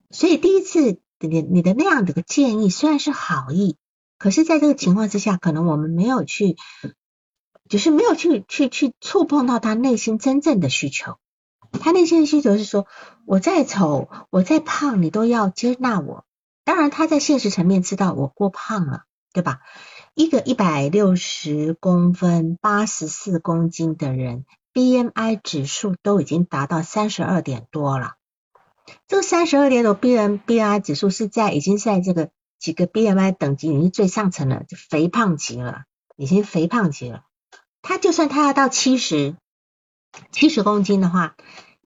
[0.10, 3.78] 所以第一次你你的那样的个建议虽然是好意，
[4.18, 6.56] 可是在这个情况之下，可能我们没有去，
[7.70, 11.20] 就是没有去去去触碰到他内心真正的需求。
[11.80, 12.88] 他内心的需求是说，
[13.26, 16.26] 我再丑，我再胖，你都要接纳我。
[16.64, 19.60] 当然，他在现实层面知道我过胖了，对吧？
[20.14, 24.46] 一个一百六十公分、八十四公斤的人。
[24.74, 28.16] BMI 指数都已经达到三十二点多了，
[29.08, 35.84] 这个三十二点多 B M B I 指数是在已经在这个几个 BMI 等级已经最上层了，就肥胖级了，
[36.18, 37.24] 已经肥胖级了。
[37.82, 39.38] 他就算他要到七十
[40.32, 41.36] 七十公斤的话，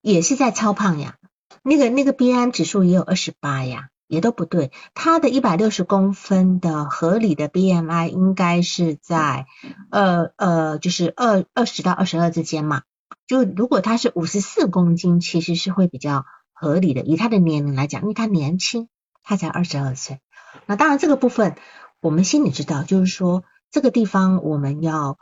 [0.02, 1.16] 也是在超胖呀。
[1.62, 3.88] 那个那个 B M 指数也有二十八呀。
[4.10, 9.46] 也都不对，他的一百六十公分的合理的 BMI 应该是在
[9.88, 12.82] 呃呃，就是二二十到二十二之间嘛。
[13.28, 18.88] 就如果他是五十四公斤，其实是会比较合理的，以他的年龄来讲，因为他年轻，
[19.22, 20.18] 他才二十二岁。
[20.66, 21.54] 那当然这个部分
[22.00, 25.18] 我们心里知道，就是说这个地方我们要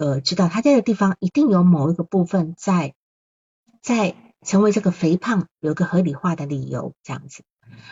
[0.00, 2.94] 呃知道，他这个地方一定有某一个部分在
[3.82, 7.44] 在成为这个肥胖有个合理化的理由这样子。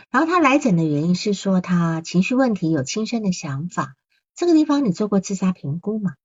[0.09, 3.95] 然后他来诊的原因是说他情绪问题有轻生的想法，
[4.33, 6.15] 这个地方你做过自杀评估吗？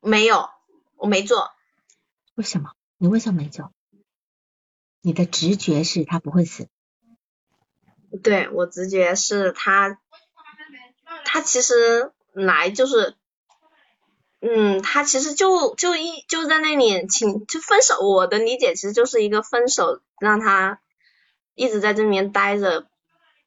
[0.00, 0.50] 没有，
[0.96, 1.48] 我没做。
[2.34, 2.72] 为什么？
[2.98, 3.72] 你为什么没做？
[5.00, 6.68] 你的直觉是他不会死。
[8.22, 9.98] 对我直觉是他，
[11.24, 12.12] 他其实
[12.44, 13.14] 来就是。
[14.38, 20.78] 嗯，他其实就就一就在那里请就分手，我的理解其实就是一个分手，让他
[21.54, 22.86] 一直在这里面待着，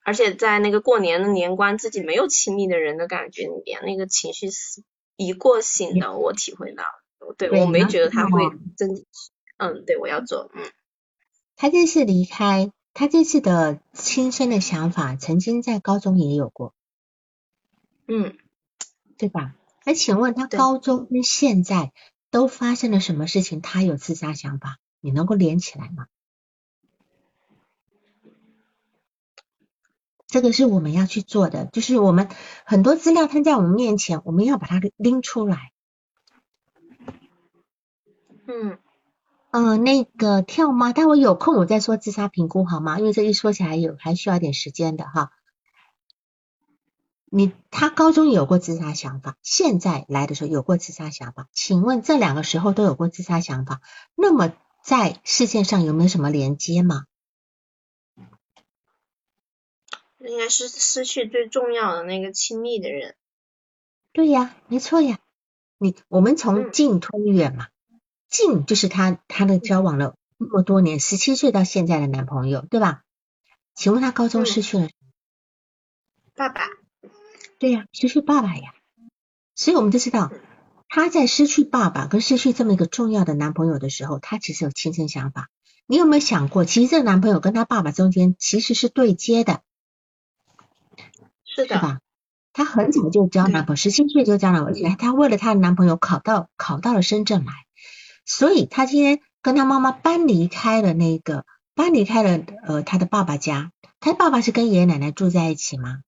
[0.03, 4.83] 而且在那个过年的年关，自己没有亲密的人的感觉里面，那个情绪是
[5.15, 6.83] 一过性的，我体会到，
[7.37, 8.41] 对我没觉得他会
[8.75, 9.05] 真，
[9.57, 10.71] 嗯，对我要做，嗯，
[11.55, 16.73] 他这次离开，他这次的轻生的想法，曾经在高中也有过，
[18.07, 18.35] 嗯，
[19.19, 19.53] 对吧？
[19.85, 21.91] 那请问他高中跟现在
[22.31, 23.59] 都发生了什么事情？
[23.59, 26.07] 他有自杀想法，你能够连起来吗？
[30.25, 32.29] 这个是我们要去做的，就是我们
[32.63, 35.73] 很多资料摊在我们面前，我们要把它拎出来。
[38.47, 38.77] 嗯
[39.51, 40.93] 嗯，那个跳吗？
[40.93, 42.99] 待会有空我再说自杀评估好吗？
[42.99, 45.31] 因为这一说起来有还需要点时间的哈。
[47.31, 53.81] 你他高中有过自杀想法，现在来的时候有过自杀想法，请问这两个时候都有过自杀想法，
[54.15, 57.05] 那么在事件上有没有什么连接吗？
[60.17, 63.15] 应该是失去最重要的那个亲密的人。
[64.11, 65.19] 对呀，没错呀。
[65.77, 67.67] 你我们从近推远嘛，
[68.27, 73.03] 近就是他他的交往了那么多年，十七岁到现在的男朋友，对吧？
[73.75, 74.89] 请问他高中失去了
[76.35, 76.78] 爸爸。
[77.59, 78.73] 对呀，失去爸爸呀，
[79.53, 80.31] 所以我们就知道，
[80.87, 85.49] 她在失去爸爸跟失去这么一个重要的男朋友的时候，她其实有轻生想法。
[85.85, 89.61] 你有没有想过，其实这个男朋友跟她爸爸中间其实是对接的，
[91.43, 91.99] 是的，是吧？
[92.53, 97.51] 她很早就交男朋友，十七岁就交男朋友，而且他为了她的男朋友考到考到了深圳来，
[98.23, 101.45] 所以她今天跟她妈妈搬离开了那个
[101.75, 105.99] 搬离开了呃她的爸爸家，他爸爸是跟爷爷奶奶住在一起吗？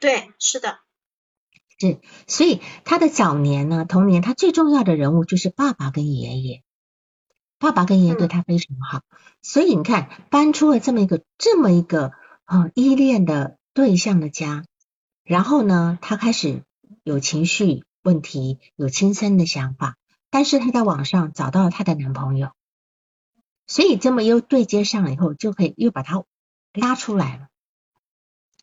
[0.00, 0.78] 对，是的，
[1.78, 6.62] 是，所以他的早年呢，童年他最重要的人物就是爸爸跟爷爷。
[7.60, 9.02] 爸爸跟爷爷对他非常好，
[9.42, 12.12] 所以你看搬出了这么一个这么一个
[12.44, 14.64] 啊依恋的对象的家，
[15.24, 16.62] 然后呢，他开始
[17.02, 19.96] 有情绪问题，有轻生的想法，
[20.30, 22.52] 但是他在网上找到了他的男朋友，
[23.66, 26.22] 所以这么又对接上了以后，就可以又把他
[26.72, 27.48] 拉出来了。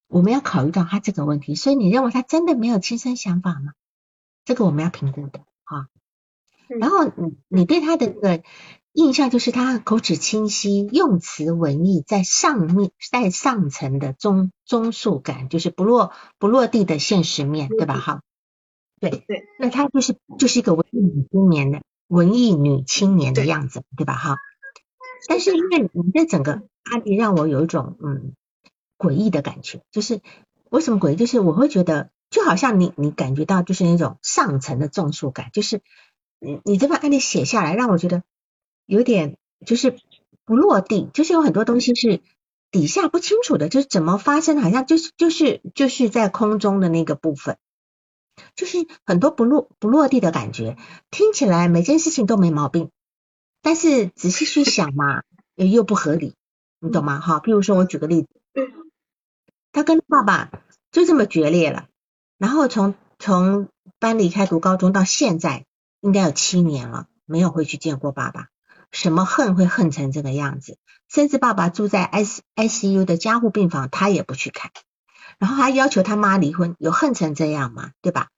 [0.08, 3.74] 我们要考虑到他这个问题，所以你认为他真的没有亲身想法吗？
[4.46, 5.88] 这个我们要评估的哈。
[6.68, 8.44] 然后你你对他的这个
[8.92, 18.00] 印象就是他口齿清晰，用词文艺，在上面在上层的中中速感，就是不落不落地的现实面对吧？
[18.00, 18.22] 哈，
[19.00, 24.14] 对对，那他就是就是一个文艺女青年的文艺女青年的样子对吧？
[24.16, 24.38] 哈，
[25.28, 28.34] 但是因为你的整个案例让我有一种嗯。
[28.98, 30.22] 诡异的感觉，就是
[30.70, 31.16] 为什么诡异？
[31.16, 35.82] 就是我会觉得，就好像你你感觉到就是那种上层的重数感，就是
[36.40, 38.24] 你你这份案例写下来，让我觉得
[38.86, 39.98] 有点就是
[40.46, 42.22] 不落地，就是有很多东西是
[42.72, 47.58] 底下不清楚的，就是怎么发生，好像就是就是就是在空中的那个部分，
[48.56, 50.78] 就是很多不落不落地的感觉，
[51.12, 52.90] 听起来每件事情都没毛病，
[53.62, 55.24] 但是仔细去想嘛，
[55.56, 56.34] 又不合理，
[56.80, 57.20] 你懂吗？
[57.20, 58.28] 哈，比如说我举个例子。
[59.76, 60.52] 他跟爸爸
[60.90, 61.90] 就这么决裂了，
[62.38, 63.68] 然后从从
[64.00, 65.66] 搬离开读高中到现在，
[66.00, 68.48] 应该有七年了，没有回去见过爸爸。
[68.94, 70.78] 什么恨会恨成这个样子？
[71.10, 74.72] 甚至爸爸住在 S ICU 的加护病房，他也不去看，
[75.40, 77.92] 然后还要求他妈离婚，有恨成这样吗？
[78.02, 78.30] 对吧？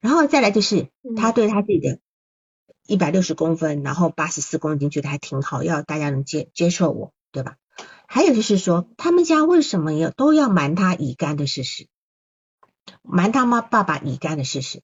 [0.00, 2.00] 然后再来就是他对他自己的
[2.88, 7.58] 一百六十公分，然后八十四公斤，觉得还挺好，要大家能接接受我，对吧？
[8.12, 11.86] 还有就是说，他们家为什么要都要瞒他乙肝的事实，
[13.02, 14.82] 瞒他妈爸爸乙肝的事实，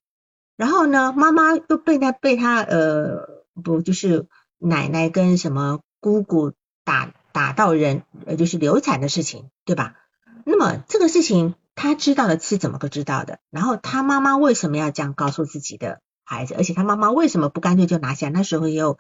[0.55, 6.53] 然后呢，妈妈又被他被他呃不就是奶奶跟什么姑姑
[6.85, 9.97] 打打到人呃就是流产的事情，对吧？
[10.45, 13.41] 那么这个事情他知道的是怎么个知道的？
[13.51, 16.55] 然后他妈妈为什么要这样告诉自己的孩子？
[16.55, 18.29] 而且他妈妈为什么不干脆就拿下？
[18.29, 18.99] 那时候也有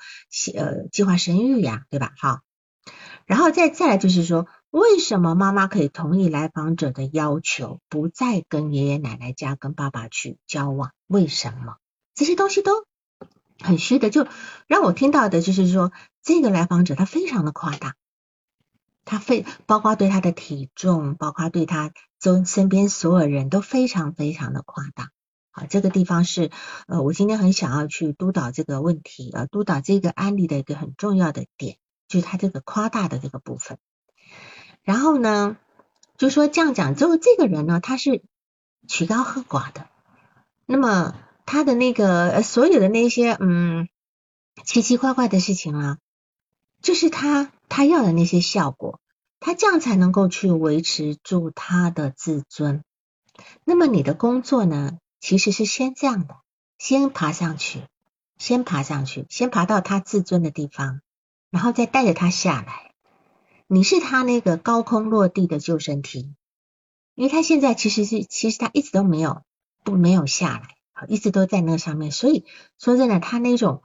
[0.56, 2.10] 呃计划生育呀，对吧？
[2.18, 2.40] 好。
[3.26, 10.92] 然后再再来就是说，为什么妈妈可以同意来访者的要求，不再跟爷爷奶奶家跟爸爸去交往？
[11.08, 11.76] 为什么
[12.14, 12.86] 这些东西都
[13.58, 14.10] 很虚的？
[14.10, 14.28] 就
[14.68, 15.90] 让我听到的就是说，
[16.22, 17.96] 这个来访者他非常的夸大，
[19.04, 25.10] 他非包括对他的体重，包括对他周身边所有人都非常非常的夸大。
[25.50, 26.50] 好，这个地方是
[26.86, 31.78] 呃，我今天很想要去督导这个问题，呃，督导这个案例的一个很重要的点。
[32.08, 33.78] 就是他这个夸大的这个部分，
[34.82, 35.56] 然后呢，
[36.16, 38.22] 就说这样讲之后，这个人呢，他是
[38.86, 39.88] 曲高和寡的，
[40.66, 41.14] 那么
[41.44, 43.88] 他的那个所有的那些嗯
[44.64, 45.98] 奇奇怪怪的事情啊，
[46.80, 49.00] 就是他他要的那些效果，
[49.40, 52.84] 他这样才能够去维持住他的自尊。
[53.64, 56.36] 那么你的工作呢，其实是先这样的，
[56.78, 57.82] 先爬上去，
[58.38, 61.00] 先爬上去，先爬到他自尊的地方。
[61.56, 62.92] 然后再带着他下来，
[63.66, 66.34] 你是他那个高空落地的救生梯，
[67.14, 69.40] 因为他现在其实是，其实他一直都没有
[69.82, 72.12] 不没有下来，一直都在那上面。
[72.12, 72.44] 所以
[72.78, 73.82] 说真的，他那种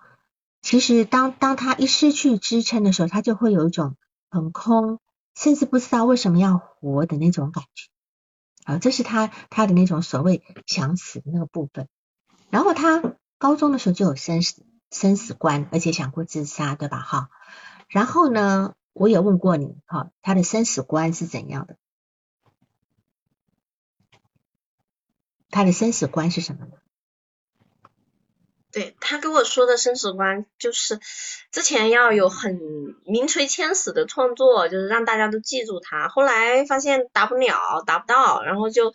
[0.61, 3.95] 其实当当他一失去支撑的时候，他就会有一种
[4.29, 4.99] 很空，
[5.33, 7.89] 甚至不知道为什么要活的那种感觉。
[8.65, 11.87] 啊，这是他他的那种所谓想死的那个部分。
[12.49, 16.99] 然后他高中的时候就有生死生死观，而且想过自杀，对吧？
[16.99, 17.29] 哈。
[17.91, 21.75] 然后呢，我也问过你，哈，他的生死观是怎样的？
[25.49, 26.71] 他的生死观是什么呢？
[28.71, 31.01] 对他跟我说的生死观，就是
[31.51, 32.61] 之前要有很
[33.03, 36.07] 名垂千史的创作，就是让大家都记住他。
[36.07, 38.93] 后来发现达不了，达不到，然后就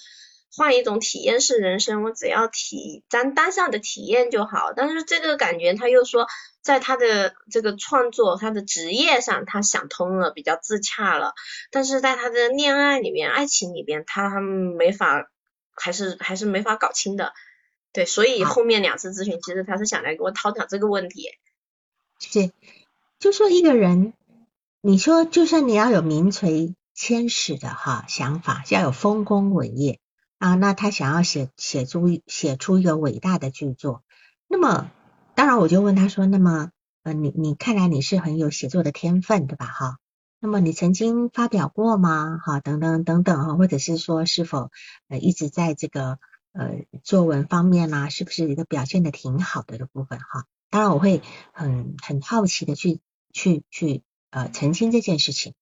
[0.56, 4.72] 换一种体验式人生，我只要体咱当下的体验就好。
[4.74, 6.26] 但是这个感觉他又说。
[6.66, 11.32] 在他的这个创作，他的职业上，他想通了，比较自洽了。
[11.70, 15.30] 但是在他的恋爱里面，爱情里边，他没法，
[15.76, 17.34] 还是还是没法搞清的。
[17.92, 21.28] 对，所以后面两次咨询，其实他是想来给我讨讨这个问题。
[22.18, 22.50] 是，
[23.20, 24.12] 就说一个人，
[24.80, 30.00] 你说就算你要有名垂千史的哈想法，要有丰功伟业
[30.38, 34.02] 啊，那他想要写写出写出一个伟大的巨作，
[34.48, 34.90] 那么。
[35.36, 36.70] 当然，我就问他说：“那么，
[37.02, 39.66] 呃，你你看来你是很有写作的天分，对吧？
[39.66, 39.98] 哈，
[40.40, 42.38] 那么你曾经发表过吗？
[42.42, 44.70] 哈，等等等等哈，或者是说是否
[45.08, 46.18] 呃一直在这个
[46.52, 50.18] 呃作文方面啦，是不是一个表现的挺好的的部分？
[50.20, 51.20] 哈，当然我会
[51.52, 53.00] 很很好奇的去
[53.30, 55.52] 去去呃澄清这件事情。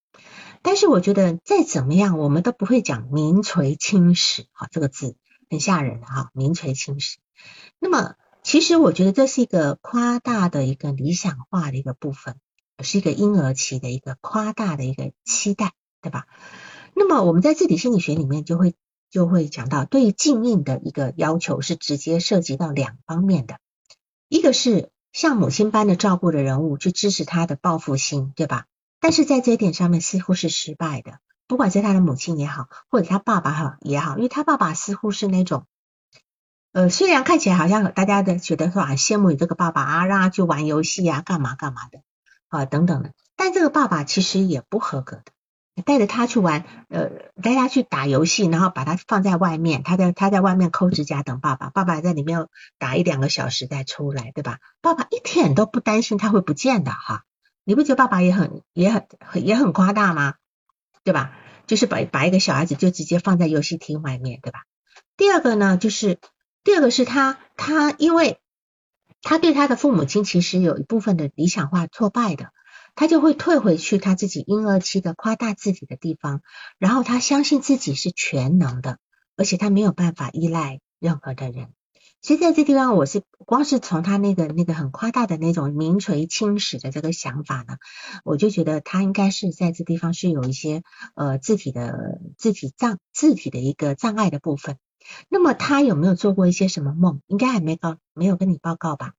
[0.62, 5.16] 但是我觉得再怎么样，我们都不会讲名垂青史，哈，这个字
[5.51, 7.18] 很吓人的哈，名垂青史。
[7.80, 8.14] 那么
[8.45, 12.36] 其实我觉得这是一个夸大的一个理想化的一个部分，
[12.82, 15.72] 是一个婴儿期的一个夸大的一个期待，
[16.03, 16.26] 对吧？
[16.95, 18.74] 那么我们在自体心理学里面就会
[19.11, 23.61] 就会讲到，对于静音的一个要求是直接涉及到两方面的，
[24.28, 28.66] 一个是像母亲般的照顾的人物去支持他的报复心，对吧？
[29.01, 31.18] 但是在这一点上面似乎是失败的，
[31.49, 35.66] 不管是他的母亲也好，或者他爸爸好也好，因为他爸爸似乎是那种，
[36.75, 42.01] 呃，虽然看起来好像大家的觉得说很羡慕你这个爸爸啊，让他去玩游戏啊，干嘛干嘛的
[42.49, 47.11] 啊等等的，但这个爸爸其实也不合格的，带着他去玩，呃，
[47.41, 54.59] 带他去打游戏，然后把他放在外面，他在他在外面抠指甲等爸爸，爸爸在里面打一两个小时再出来，对吧？
[54.81, 57.22] 爸爸一点都不担心他会不见的哈。
[57.62, 59.07] 你不觉得爸爸也很也很
[59.47, 60.35] 也很夸大吗？
[61.05, 61.31] 对吧？
[61.68, 64.64] 就是把把一个小孩子就直接放在游戏厅外面，对吧？
[65.16, 66.18] 第二个呢，就是
[66.64, 68.40] 第二个是他他因为
[69.22, 72.52] 他对他的父母亲其实有一部分的理想化挫败的，
[72.94, 76.40] 他就会退回去他自己婴儿期的夸大自己的地方，
[76.78, 78.98] 然后他相信自己是全能的，
[79.36, 81.68] 而且他没有办法依赖任何的人。
[82.22, 87.76] 所以在这地方，我是光是从他那个那个很夸大的那种名垂青史的这个想法呢，
[88.24, 90.82] 我就觉得他应该是在这地方是有一些
[91.14, 94.78] 呃字体的字体障字体的一个障碍的部分。
[95.28, 97.20] 那么他有没有做过一些什么梦？
[97.26, 99.14] 应该还没告没有跟你报告吧？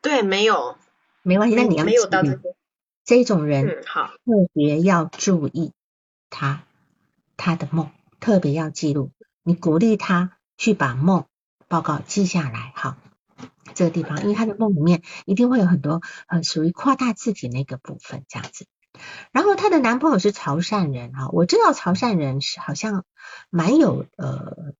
[0.00, 0.76] 对，没有，
[1.22, 1.56] 没关系。
[1.56, 2.54] 那你要没有到这个
[3.04, 5.72] 这种人，嗯，好，特别要注意
[6.28, 6.64] 他
[7.36, 9.10] 他的梦，特别要记录，
[9.42, 10.36] 你鼓励他。
[10.60, 11.24] 去把梦
[11.68, 12.98] 报告记下来，好，
[13.74, 18.66] 这个地方，因为他的梦里面一定会有很多呃属于夸大自己那个部分这样子。
[19.32, 23.04] 然后她的男朋友是潮汕人哈，我知道潮汕人是好像
[23.50, 24.74] 蛮有呃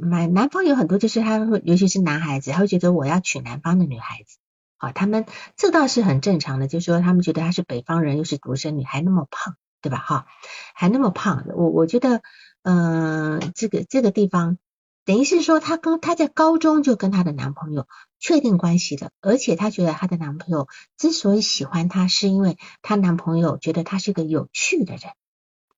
[0.00, 4.38] 蛮南方有很多就是他会尤其是男孩子，他会觉得我要娶南方的女孩子，
[4.76, 9.98] 好，他们这倒是很正常的，就是说他们觉得他是北方人又是独生女还那么胖，对吧？
[9.98, 10.26] 哈，
[10.74, 12.22] 还那么胖，我我觉得
[12.62, 14.58] 嗯这个这个地方。
[15.04, 17.88] 等于是说，她跟她在高中就跟她的男朋友
[18.20, 25.02] 确定关系的，而且她觉得她的男朋友之所以喜欢她，是因为她男朋友觉得她是个有趣的人，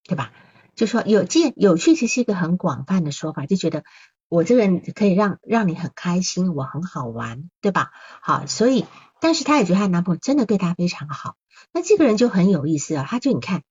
[0.04, 0.32] 对吧？
[0.74, 3.84] 就说有见有趣，其实是一个很广泛的说法，就觉得
[4.28, 7.92] 我这个人可以让让你很开心，我很好玩，对吧？
[8.20, 8.84] 好，所以
[9.20, 11.36] 但是她也觉得她男朋友真的对她非常好，
[11.72, 13.62] 那这个人就很有意思啊，他就你看，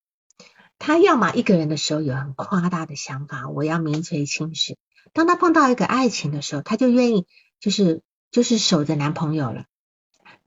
[0.79, 4.77] 他要么一个人的时候有很夸大的想法，我要名垂青史。
[5.11, 7.27] 当他碰到一个爱情的时候，他就愿意
[7.59, 8.01] 就是
[8.31, 9.65] 就是守着男朋友了，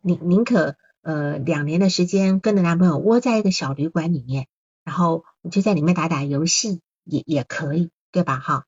[0.00, 4.46] 宁宁可呃两年的时间跟着男朋友窝在一个小旅馆里面，
[4.84, 8.38] 然后就在里面打打游戏也也可以，对吧？
[8.38, 8.64] 哈，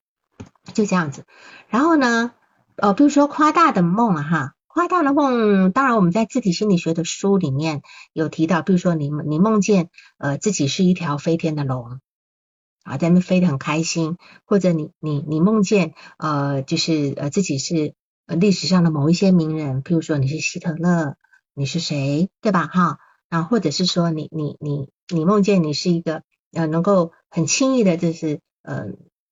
[0.73, 1.25] 就这样子。
[1.67, 2.31] 然后呢，
[2.75, 7.81] 呃，比如说夸大的梦啊，哈，夸大的梦，当然我们在字体心理学的书里面
[8.13, 11.99] 有提到，比如说你你梦见呃自己是一条飞天的龙。
[12.89, 17.93] 啊，在那飞得很开心，或者你你你梦见呃，就是呃自己是
[18.25, 21.15] 呃历史上的某一些名人，譬如说你是希特勒，
[21.53, 22.67] 你是谁，对吧？
[22.67, 22.97] 哈，
[23.29, 28.87] 啊，或者是说你你你你梦见你是一个呃能够很轻易的，就是呃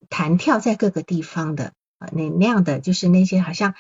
[0.10, 3.74] 弹跳在各个地方的啊那那样的，就是那些好像。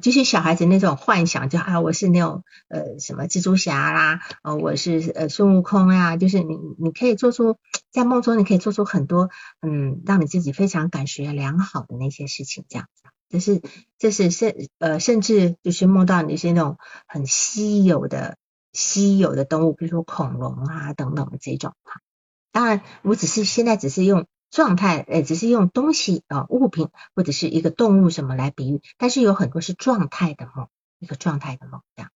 [0.00, 7.58] 就是小孩子那种幻想，就啊，我是那种呃什么蜘蛛侠啦，呃，我是呃孙悟空呀，就是你你可以做出
[7.90, 9.28] 在梦中，你可以做出很多
[9.60, 13.62] 嗯，让你自己非常感觉良好的那些事情，这样子，这是
[13.98, 18.38] 这是甚呃甚至就是梦到你是那种很稀有的
[18.72, 22.00] 稀有的动物，比如说恐龙啊等等的这种哈。
[22.52, 24.26] 当然，我只是现在只是用。
[24.50, 30.66] 状态，呃，只是用东西啊物品或者是一个动物什么来比喻，但是有很多是状态的梦，
[30.98, 32.10] 一个状态的梦这样。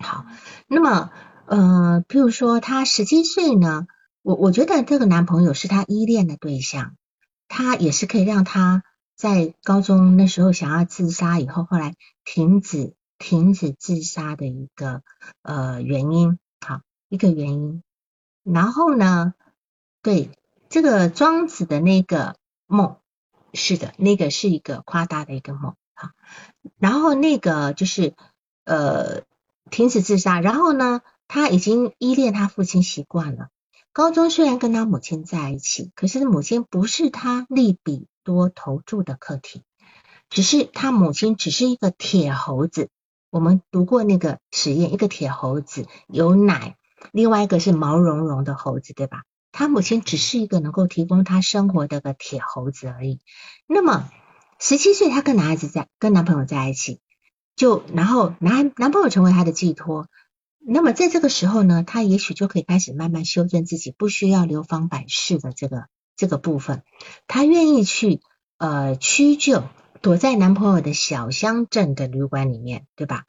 [0.00, 0.26] 好，
[0.66, 1.10] 那么
[1.46, 3.86] 呃，譬如说他十七岁呢，
[4.22, 6.96] 我我觉得这个男朋友是他依恋的对象，
[7.46, 8.82] 他也是可以让他
[9.16, 15.02] 在高中那时候想要自杀以后，后来停止停止自杀的一个
[15.42, 17.84] 呃原因，好一个原因。
[18.42, 19.34] 然后呢，
[20.02, 20.32] 对。
[20.68, 22.96] 这个庄子的那个梦，
[23.54, 26.12] 是的，那个是一个夸大的一个梦啊。
[26.78, 28.14] 然后那个就是
[28.64, 29.22] 呃
[29.70, 33.48] 停止自杀，然后呢，他已经依恋他父亲习惯了。
[33.92, 39.64] 高中虽然跟他母亲在一起，可是母亲不是他利比多投注的课题，
[40.28, 42.90] 只是他母亲只是一个铁猴子，
[43.30, 46.76] 我们读过那个实验，一个铁猴子有奶，
[47.10, 49.24] 另外一个是毛茸茸的猴子，对吧？
[49.58, 53.18] 他母亲只是一个能够提供他生活的个铁猴子而已。
[53.66, 54.08] 那么
[54.60, 57.00] 十七岁，她跟男孩子在跟男朋友在一起，
[57.56, 60.06] 就然后男男朋友成为她的寄托。
[60.60, 66.84] 那么在这个时候呢，她也许就可以开始慢慢修正自己，不需要流芳百世的这个这个部分。
[67.26, 68.20] 她愿意去
[68.58, 69.64] 呃屈就，
[70.00, 73.24] 躲在男朋友的小乡镇的旅馆里面，对吧？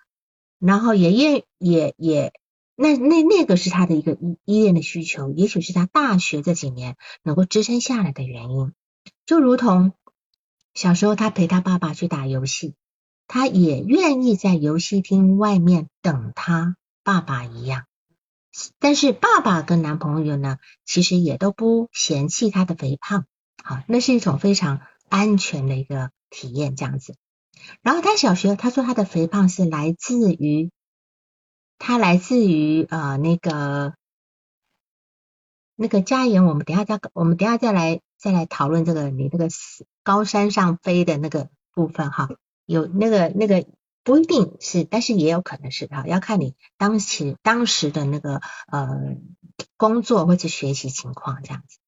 [0.59, 2.33] 然后也愿也也。
[2.81, 8.71] 那那那个是他的一个依依恋的需求，也许是他大学这几年能够支撑下来的原因。
[9.25, 9.91] 就如同
[10.73, 12.75] 小时候他陪他爸爸去打游戏，
[13.27, 17.83] 他也愿意在游戏厅外面等他爸爸一样。
[18.79, 20.55] 但是爸爸跟男朋友呢，
[20.85, 23.25] 其实也都不嫌弃他的肥胖，
[23.61, 27.15] 好，那是一种非常安全的一个体验这样子。
[27.81, 30.71] 然后他小学他说他的肥胖是来自于。
[31.79, 33.95] 它来自于呃那个
[35.75, 39.47] 那个家言，我们等下再我们等下再来再来讨论这个你那个
[40.03, 42.29] 高山上飞的那个部分哈，
[42.65, 43.65] 有那个那个
[44.03, 49.15] 不一定是，但是也有可能是哈，要看你当时当时的那个呃
[49.77, 51.79] 工作或者学习情况这样子。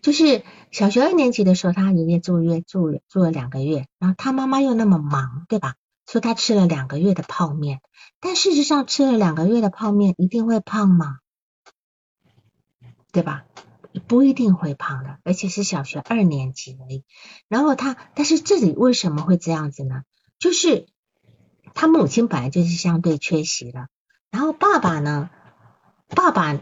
[0.00, 5.74] 就是小学二年级的时候，他爷爷住院住住了两个月，然后他妈妈又那么忙，对吧？
[6.06, 7.80] 说他吃了两个月的泡面。
[8.20, 11.18] 但事实上，吃了两个月的泡面一定会胖吗？
[13.12, 13.44] 对吧？
[14.08, 17.04] 不一定会胖的，而且是小学二年级而已。
[17.48, 20.02] 然后他，但是这里为什么会这样子呢？
[20.38, 20.88] 就是
[21.74, 23.88] 他母亲本来就是相对缺席的，
[24.30, 25.30] 然后爸爸呢，
[26.08, 26.60] 爸爸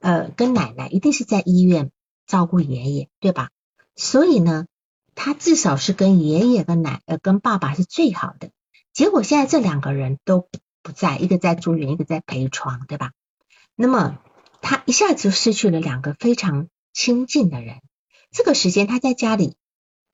[0.00, 1.90] 呃跟奶奶一定是在医院
[2.26, 3.50] 照顾爷爷，对吧？
[3.94, 4.66] 所以呢，
[5.14, 8.50] 他至少是跟爷爷跟奶呃跟爸爸是最好的。
[8.96, 10.48] 结果现在这两个人都。
[10.86, 13.10] 不在，一个在住院，一个在陪床，对吧？
[13.74, 14.20] 那么
[14.62, 17.80] 他一下子就失去了两个非常亲近的人。
[18.30, 19.56] 这个时间他在家里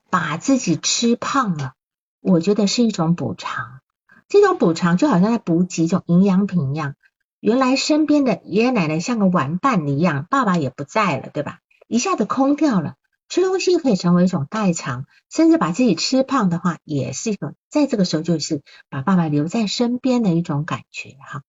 [0.08, 1.74] 把自己吃胖了，
[2.22, 3.82] 我觉得是一种补偿。
[4.28, 6.94] 这种补偿就好像在补给一种营养品一样。
[7.38, 11.58] 原来身边的爷爷奶奶像个玩伴一样，爸爸也不在了，对吧？
[11.86, 12.94] 一下子空掉了。
[13.28, 21.42] 吃东西可以成为一种代偿，甚至把自己吃胖的话，也是一个在这个时候就是把爸爸留在身边的一种感觉哈。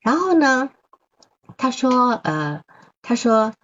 [0.00, 0.70] 然后呢，
[1.56, 2.62] 他说呃，
[3.00, 3.54] 他说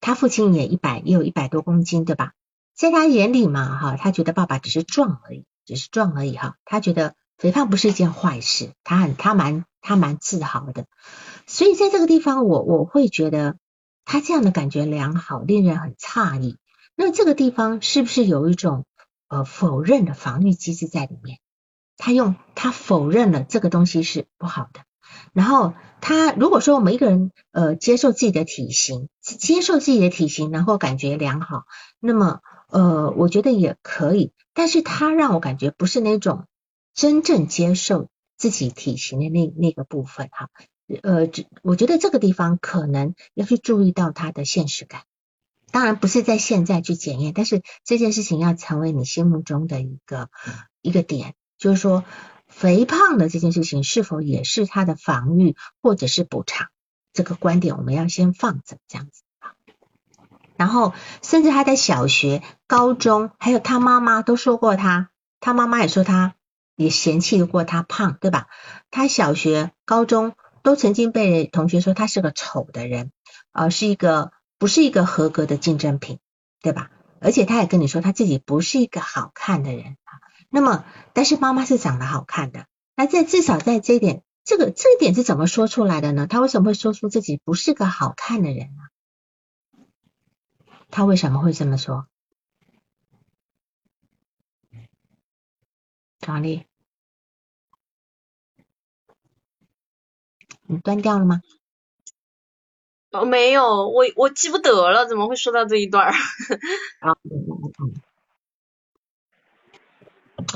[0.00, 2.32] 他父亲也一百也有一百多公斤对吧？
[2.74, 6.54] 在他眼里嘛哈，他觉得爸爸只是壮而已，只是壮而已哈。
[6.64, 10.86] 他觉得肥胖不是一件坏事，他很他蛮他蛮自豪的。
[11.46, 13.56] 所以在这个地方，我我会觉得
[14.04, 16.56] 他这样的感觉良好，令人很诧异。
[17.00, 18.84] 那这个地方是不是有一种
[19.28, 21.38] 呃否认的防御机制在里面？
[21.96, 24.80] 他用他否认了这个东西是不好的。
[25.32, 31.66] 然后他如果说我们一个人呃接受自己的体型，接受自己的体型，然后感觉良好，
[32.00, 34.32] 那么呃我觉得也可以。
[34.52, 36.46] 但是他让我感觉不是那种
[36.94, 40.48] 真正接受自己体型的那那个部分哈。
[41.02, 41.28] 呃，
[41.62, 45.02] 我觉得这个地方可能要去注意到他的现实感。
[45.70, 50.30] 当然不是在现在去检验，但是这件事情要成为你心目中的一个
[50.80, 52.04] 一个点，就是说
[52.46, 56.68] 肥胖的这件事情是否也是他的防御或者是补偿？
[57.12, 59.52] 这个观点我们要先放着这样子啊
[60.56, 66.34] 然后甚至他在小学、高中，还有他妈妈都说过他，他妈妈也说他
[66.76, 68.46] 也嫌弃过他胖，对吧？
[68.90, 73.12] 他小学、高中都曾经被同学说他是个丑的人，
[73.52, 74.32] 呃，是一个。
[74.58, 76.18] 不是一个合格的竞争品，
[76.60, 76.90] 对吧？
[77.20, 80.20] 而且他也跟你说他自己不是一个好看的人啊。
[80.50, 80.84] 那么，
[81.14, 82.66] 但是妈妈是长得好看的。
[82.94, 86.26] 那在至少在这一点，这个这一点是怎么说出来的呢？
[86.26, 88.82] 他为什么会说出自己不是个好看的人呢？
[90.90, 92.06] 他为什么会这么说？
[96.20, 96.66] 张丽，
[100.62, 101.42] 你断掉了吗？
[103.10, 106.12] 哦，没有，我我记不得了，怎么会说到这一段？
[107.00, 107.16] 啊，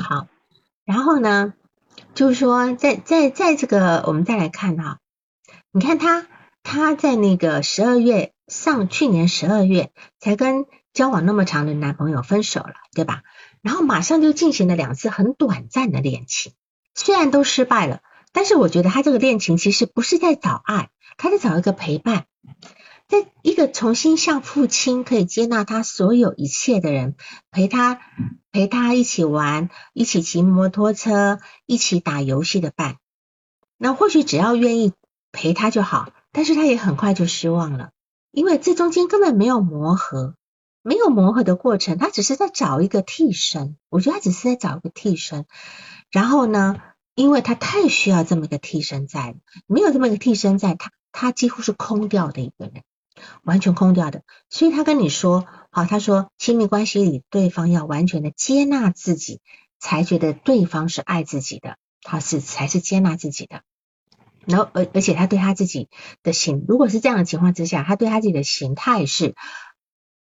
[0.02, 0.26] 好，
[0.84, 1.54] 然后呢，
[2.14, 4.98] 就是说，在在在这个，我们再来看哈，
[5.70, 6.26] 你看他
[6.62, 13.22] 他在那个十二月上去年十二月才跟交往那么长的男朋友分手了，对吧？
[13.62, 16.52] 然后马上就进行了两次很短暂的恋情，
[16.94, 18.00] 虽然都失败了，
[18.32, 22.26] 但是我觉得他这个恋情其实不是在找爱，他在找一个陪伴。
[23.08, 27.14] 在一个重新像父亲可以接纳他所有一切的人，
[27.50, 28.00] 陪他
[28.50, 32.96] 陪他一起玩，一起骑摩托车，一起打游戏的伴。
[33.76, 34.94] 那或许只要愿意
[35.30, 37.90] 陪他就好，但是他也很快就失望了，
[38.30, 40.36] 因为这中间根本没有磨合，
[40.82, 43.76] 没有磨合的过程，他只是在找一个替身。
[43.90, 45.44] 我觉得他只是在找一个替身。
[46.10, 46.80] 然后呢，
[47.14, 49.34] 因为他太需要这么一个替身在了，
[49.66, 52.82] 没有这么一个替身在，他他几乎是空掉的一个人，
[53.42, 54.22] 完全空掉的。
[54.48, 59.40] 所以他跟你说，好，他说亲密关系里对方要完全的接纳自己，
[59.78, 63.62] 才觉得对方是爱自己的，他是才是接纳自己的。
[64.44, 65.88] 然后，而而且他对他自己
[66.22, 69.34] 的形，如果是这样的情况之下，他对他自己的形态是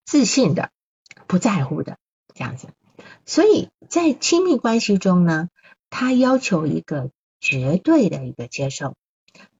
[0.05, 0.71] 自信的、
[1.27, 1.97] 不在乎的
[2.33, 2.69] 这样子。
[3.25, 5.49] 所以在亲密关系中呢，
[5.89, 8.95] 他要求一个绝对的一个接受，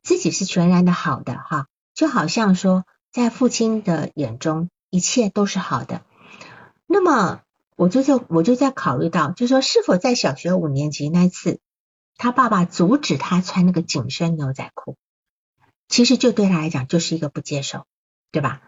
[0.03, 6.03] 自己是全然的好的哈，就好像说在父亲的眼中一切都是好的。
[6.85, 7.41] 那么
[7.75, 11.59] 我就在我就在考虑到，就说是否在小学五年级那次。
[12.19, 14.97] 他爸爸阻止他穿那个紧身牛仔裤，
[15.87, 17.85] 其实就对他来讲就是一个不接受，
[18.31, 18.63] 对吧？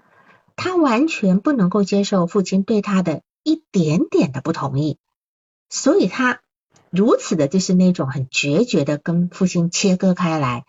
[0.55, 4.99] 他完全不能够接受父亲对他的一点点的不同意，
[5.67, 6.41] 所以他
[6.91, 10.65] 如此的就是那种很决绝的跟父亲切割开来，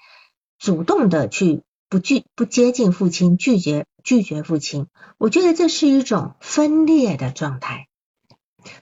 [0.58, 4.86] 主动的去不拒不接近父亲，拒绝拒绝父亲。
[5.18, 7.88] 我觉得这是一种分裂的状态，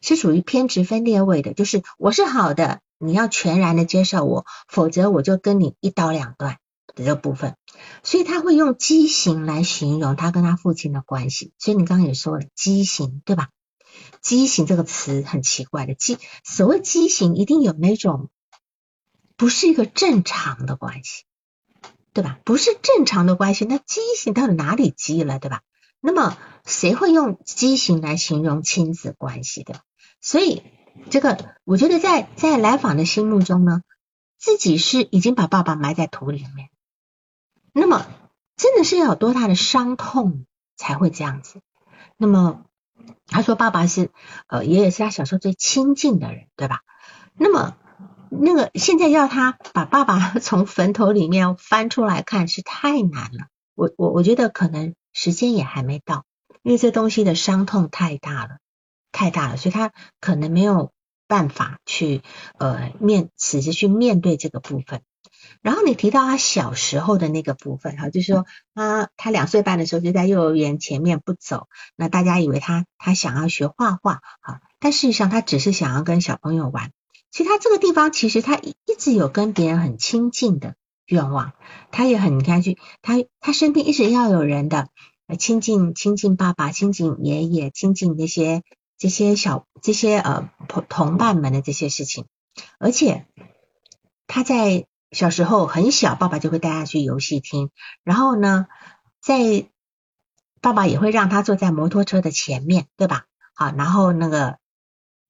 [0.03, 2.80] 是属于偏执分裂位的，就是我是好的。
[3.01, 6.59] 你要全然的接受我，否则我就跟你一刀两断
[6.97, 7.55] 的这部分。
[8.03, 11.53] 所以他会用畸形来形容他跟他父亲的关系。
[11.59, 13.51] 所以你刚刚也说了畸形，对吧？
[14.21, 18.31] 畸形这个词很奇怪的，畸所谓畸形一定有那种
[19.37, 21.25] 不是一个正常的关系，
[22.13, 22.39] 对吧？
[22.45, 25.63] 不是正常的关系，那畸形到底哪里畸了，对吧？
[26.01, 29.81] 那么谁会用畸形来形容亲子关系的？
[30.21, 30.63] 所以。
[31.11, 33.83] 这个我觉得在在来访的心目中呢，
[34.37, 36.71] 自己是已经把爸爸埋在土里面，
[37.73, 38.05] 那么
[38.57, 40.45] 真的是要有多大的伤痛
[40.75, 41.61] 才会这样子？
[42.17, 42.65] 那么
[43.27, 44.11] 他说爸爸是
[44.47, 46.81] 呃爷爷是他小时候最亲近的人，对吧？
[47.37, 47.77] 那么
[48.31, 56.25] 那个现在要他把爸爸从坟头里面翻出来看是太难了，我我我觉得可能时间也还没到，
[56.63, 58.59] 因为这东西的伤痛太大了。
[59.11, 59.91] 太大了，所以他
[60.21, 60.93] 可能没有
[61.27, 62.23] 办法去
[62.59, 65.01] 呃面，此时去面对这个部分。
[65.63, 76.93] 然后你提到他小时候的那个部分，哈，就是说他他两岁半的时候就在幼儿园前面不走，那大家以为他他想要学画画，哈，但事实上他只是想要跟小朋友玩。
[77.31, 80.75] 其实他这个地方其实他一一直有跟别人很亲近的
[81.07, 81.53] 愿望，
[81.91, 84.89] 他也很你看去他他身边一直要有人的
[85.39, 88.63] 亲近亲近爸爸，亲近爷爷，亲近那些。
[89.01, 92.25] 这些小这些呃同同伴们的这些事情，
[92.81, 93.27] 而且
[94.27, 97.71] 他在小时候很小，爸爸就会带他去游戏厅，
[98.05, 98.67] 然后呢，
[99.21, 99.69] 在
[100.61, 103.27] 爸爸也会让他坐在摩托车的前面，对吧？
[103.55, 104.59] 好，然后那个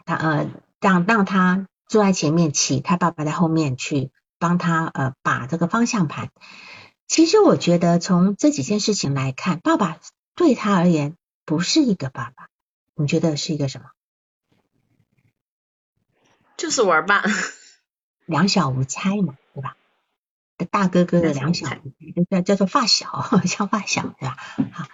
[0.04, 0.50] 他呃
[0.80, 6.30] 让让他坐在前面骑，他爸爸在后面去帮他呃把这个方向盘。
[7.06, 9.98] 其实我觉得从这几件事情来看，爸爸
[10.34, 12.48] 对他而言不是一个爸爸。
[12.94, 13.86] 你觉得是一个什么？
[16.56, 17.22] 就是玩伴，
[18.26, 19.36] 两小无猜嘛？
[20.66, 21.66] 大哥哥的两小
[22.16, 24.36] 无 叫叫做发小， 叫发小，对吧？
[24.72, 24.84] 好，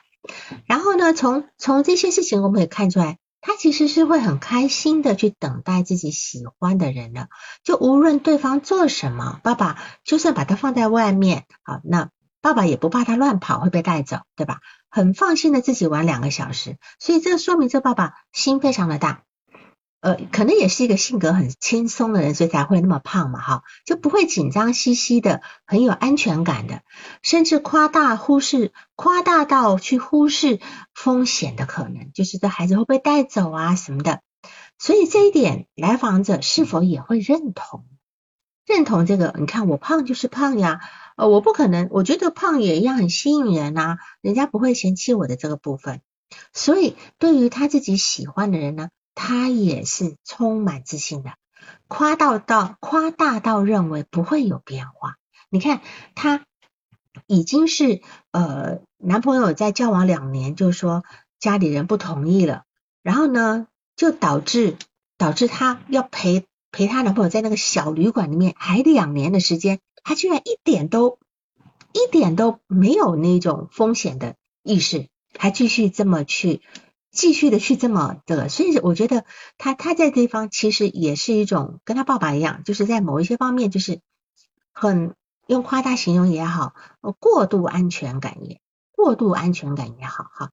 [0.67, 7.29] 然后呢，从从这些事情我们可以看出来，他其实是会很开心的去等待自己喜欢的人的，
[7.63, 12.11] 就无论对方做什么，爸爸就算把他放在外面，好，那
[12.41, 14.61] 爸爸也不怕他乱跑会被带走，对吧？
[14.91, 19.25] 很放心的自己玩两个小时，所以这说明这爸爸心非常的大，
[20.05, 26.83] 呃，可能也是一个性格很轻松的人，所以才会那么胖嘛，哈，就不会紧张兮兮的，很有安全感的，
[27.23, 30.61] 甚至夸大忽视，夸大到去忽视
[30.93, 34.21] 风险的可能，就是这孩子会被带走啊什么的，
[34.79, 37.87] 所以这一点来访者是否也会认同？
[38.67, 39.35] 认同这个？
[39.39, 40.81] 你看我胖就是胖呀。
[41.17, 46.03] 呃，我不可能，我觉得胖也一样很吸引人呐，人家不会嫌弃我的这个部分。
[46.53, 51.35] 所以对于他自己喜欢的人呢，他也是充满自信的，
[51.89, 55.17] 夸到到夸大到认为不会有变化。
[55.49, 55.81] 你看
[56.15, 56.45] 他
[57.27, 58.03] 已经是
[58.33, 61.05] 呃男朋友在交往两年，就说
[61.39, 62.65] 家里人不同意了，
[63.03, 64.77] 然后呢就导致
[65.17, 69.79] 导致他要陪陪他男朋友在那个小旅馆里面还两年的时间。
[70.03, 71.19] 他居然一点都
[71.93, 75.09] 一点都没有那种风险的意识，
[75.39, 76.61] 还继续这么去
[77.15, 79.25] 继续的去这么的，所以我觉得
[79.57, 84.01] 他他在这方其实也是一种跟他爸爸一样，就是在某一些方面就是
[84.73, 85.15] 很
[85.47, 86.75] 用夸大形容也好，
[87.21, 88.61] 过度安全感也
[88.91, 90.51] 过度安全感也好哈。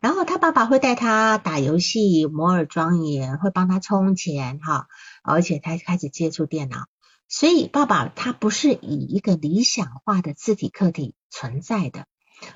[0.00, 4.88] 然后他爸爸会带他打游戏，摩尔庄园会帮他充钱哈，
[5.22, 6.86] 而且他开始接触电脑，
[7.28, 12.06] 所以爸爸他不是以一个理想化的字体客体存在的，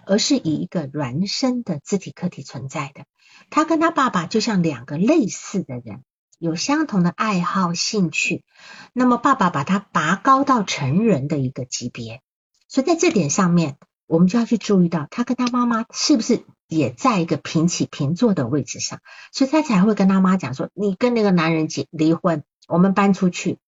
[0.06, 3.04] 而是以一个孪生的字体客体存在的。
[3.50, 6.02] 他跟他爸爸就像两个类似的人，
[6.38, 8.44] 有相同的爱好兴趣，
[8.92, 12.22] 那么爸爸把他拔高到成人的一个级别，
[12.68, 13.76] 所以在这点上面，
[14.06, 16.44] 我们就要去注意到他跟他妈妈是不是。
[16.66, 19.00] 也在一个平起平坐的位置上，
[19.32, 23.58] 所以他才会跟他妈讲说：“你跟那个男人结离婚，我们搬出去。”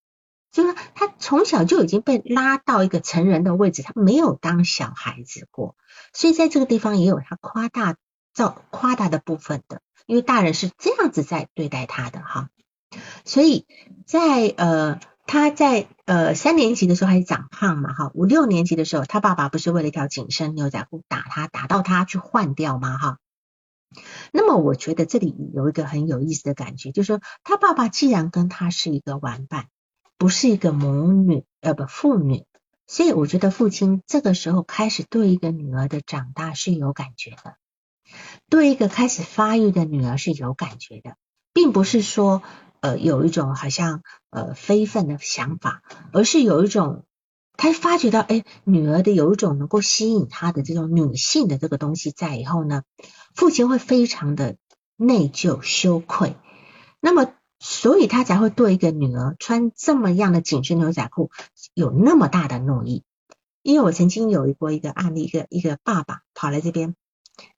[0.52, 5.76] 就是他从小就已经被拉到一个成人的位置，他没有当小孩子过，
[6.12, 7.96] 所以在这个地方也有他夸大
[8.32, 12.50] 造夸大的部分的，因为大人是这样子在对待他的哈，
[13.24, 13.66] 所以
[14.06, 15.00] 在呃。
[15.28, 23.18] 他在呃三年级的时候还是长胖嘛哈，五六年级的时候，他爸爸不是为了一条紧身牛仔裤打他，打到他去换掉吗哈？
[24.30, 29.66] 那么我觉得这里有一个很有意思的感觉，就是说他爸爸既然跟他是一个玩伴，
[30.18, 32.44] 不是一个母女呃不父女，
[32.86, 37.56] 所以我觉得父亲这个时候开始对一个女儿的长大是有感觉的，
[38.48, 41.16] 对一个开始发育的女儿是有感觉的，
[41.52, 42.42] 并不是说。
[42.80, 47.04] 呃，有一种好像呃非分的想法，而是有一种
[47.56, 52.82] 他发觉到，哎，女儿的有一种能够吸引他的这种女性的这个东西在以后呢，
[53.34, 54.56] 父亲会非常的
[54.94, 56.36] 内疚羞愧，
[57.00, 61.30] 那么所以他才会对一个女儿穿这么样的紧身牛仔裤
[61.74, 63.02] 有那么大的怒意。
[63.62, 66.94] 因为我曾经有过一个案例，一个一个爸爸跑来这边，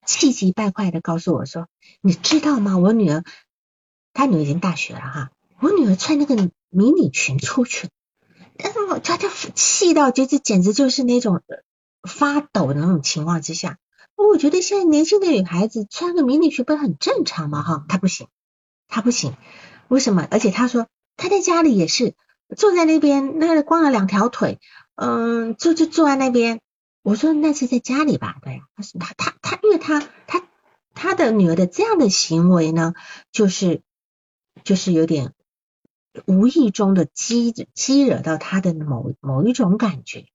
[0.06, 1.68] 气急败坏的告诉我说，
[2.00, 2.78] 你知道吗？
[2.78, 3.24] 我女儿。
[4.14, 5.30] 他女儿已经大学了哈，
[5.60, 6.34] 我女儿穿那个
[6.70, 7.88] 迷你裙出去，
[8.56, 11.42] 但是我他就气到，觉得简直就是那种
[12.02, 13.78] 发抖的那种情况之下。
[14.16, 17.62] 我觉得现在年轻的女孩子穿个迷你裙不是很正常吗？
[17.62, 18.26] 哈，她不行，
[18.88, 19.36] 她不行，
[19.88, 20.26] 为什么？
[20.30, 20.86] 而且他说
[21.16, 22.14] 他在家里也是
[22.56, 24.60] 坐在那边，那光了两条腿，
[24.94, 26.60] 嗯，就就坐在那边。
[27.02, 28.36] 我说那是在家里吧？
[28.42, 30.42] 对呀，她说她她她，因为他他
[30.94, 32.94] 他的女儿的这样的行为呢，
[33.32, 33.82] 就是。
[34.64, 35.34] 就是有点
[36.26, 40.26] 无意中的激激惹到他的某某一种感觉，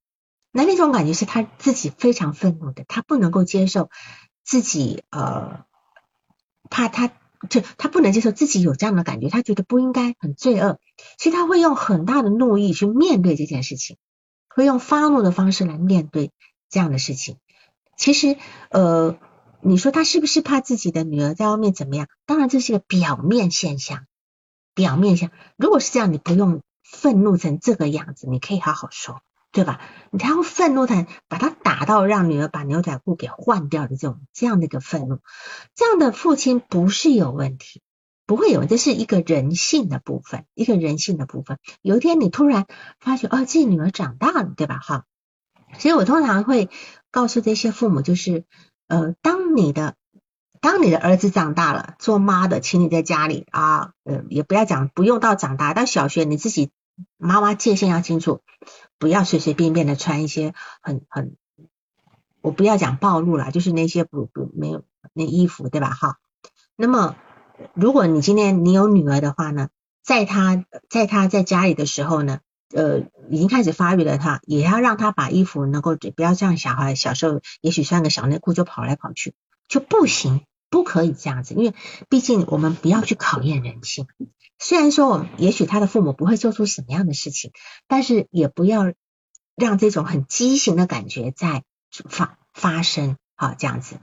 [0.54, 3.90] 那那种感觉是他自己非常愤怒的，他不能够接受
[4.42, 5.66] 自己呃，
[6.70, 7.12] 怕他
[7.50, 10.80] 就他不能接受自己有这样的感觉，他觉得不应该很罪恶，
[11.18, 13.98] 所以他会用很大的怒意去面对这件事情，
[14.50, 16.32] 会用发怒的方式来面对
[16.70, 17.38] 这样的事情。
[17.98, 18.38] 其实
[18.70, 19.18] 呃，
[19.62, 22.08] 你说他是不是怕自己的女儿在外面怎么样？
[22.26, 24.06] 当然这是个表面现象。
[24.76, 29.22] 表面上，如果是这样，你不用愤怒成这个样子，你可以好好说，
[29.54, 29.80] 对吧？
[30.12, 35.20] 你才会愤怒成把他打到让女儿把牛仔裤给换掉的这种这样的一个愤怒，
[35.76, 37.82] 这样的父亲不是有问题，
[38.26, 41.60] 不会有，这是一个人性的部分，一个人性的部分。
[41.82, 42.66] 有一天你突然
[43.00, 44.80] 发觉，哦，自己女儿长大了，对吧？
[44.80, 45.06] 哈，
[45.78, 46.70] 所以我通常会
[47.12, 48.44] 告诉这些父母，就是
[48.88, 49.96] 呃，当你的。
[50.62, 56.72] 当你的儿子长大了，做妈的，请你在家里啊，呃，也不要讲，不用到长大，到小学你自己
[57.18, 58.42] 妈妈界限要清楚，
[59.00, 61.36] 不要随随便便的穿一些很很，
[62.42, 64.84] 我不要讲暴露了，就是那些不不没有
[65.14, 65.90] 那衣服，对吧？
[65.90, 66.18] 哈，
[66.76, 67.16] 那么
[67.74, 69.70] 如果你今天你有女儿的话呢，
[70.04, 72.40] 在她在她在家里的时候呢，
[72.74, 79.34] 呃，已经开始发育了，她也要让她把衣服能够不要像小孩小时候，也许穿个小内裤就跑来跑去
[79.68, 80.46] 就不行。
[80.74, 81.76] 不可以这样子，因为
[82.10, 84.08] 毕竟我们不要去考验人性。
[84.58, 87.52] 虽然说，我也许他的父母不会做出什么样的事情，
[87.88, 88.92] 但是也不要
[89.56, 93.18] 让这种很畸形的感觉在发发生。
[93.36, 93.98] 好，这样子。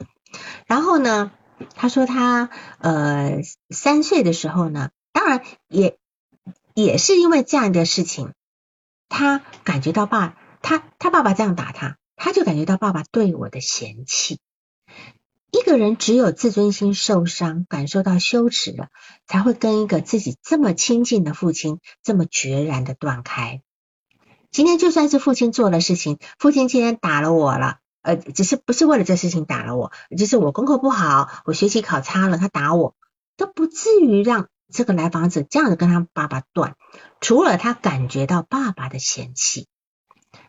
[0.67, 1.33] 然后呢，
[1.75, 5.99] 他说他呃三岁的时候呢，当然也
[6.75, 8.33] 也是因为这样的事情，
[9.09, 14.39] 他感觉到爸他他爸爸这样打他，他就感觉到爸爸对我的嫌弃。
[15.53, 18.89] 一个人只有自尊心受伤，感受到羞耻了，
[19.27, 23.63] 才会跟一个自己这么亲近的父亲这么决然的断开。
[24.53, 32.95] 今天就算是父亲做了事情，父亲今天打了我了，呃，只是不是为了这事情打了我，就是我功课不好，我学习考差了，他打我，
[33.37, 36.77] 都不至于让这个来访者这样子跟他爸爸断。
[37.21, 39.67] 除了他感觉到爸爸的嫌弃，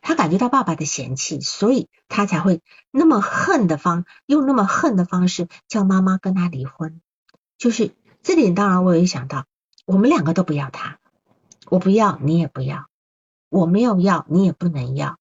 [0.02, 7.02] 他感觉到爸爸的嫌弃，所以他才会那么恨的方，用那么恨的方式叫妈妈跟他离婚。
[7.58, 9.46] 就是这点，当然我也想到，
[9.86, 11.00] 我们两个都不要他，
[11.70, 12.88] 我不要，你也不要，
[13.50, 15.18] 我没有要，你也不能要。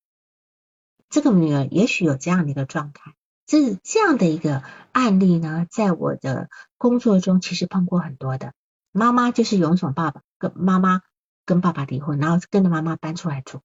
[1.10, 3.14] 这个女儿也许有这样的一个状态，
[3.46, 4.62] 这这样的一个
[4.92, 8.54] 案例呢，在我的工作中其实碰过很多的。
[8.92, 11.02] 妈妈就是勇闯爸爸，跟妈妈
[11.44, 13.60] 跟爸爸离婚，然后跟着妈妈搬出来住。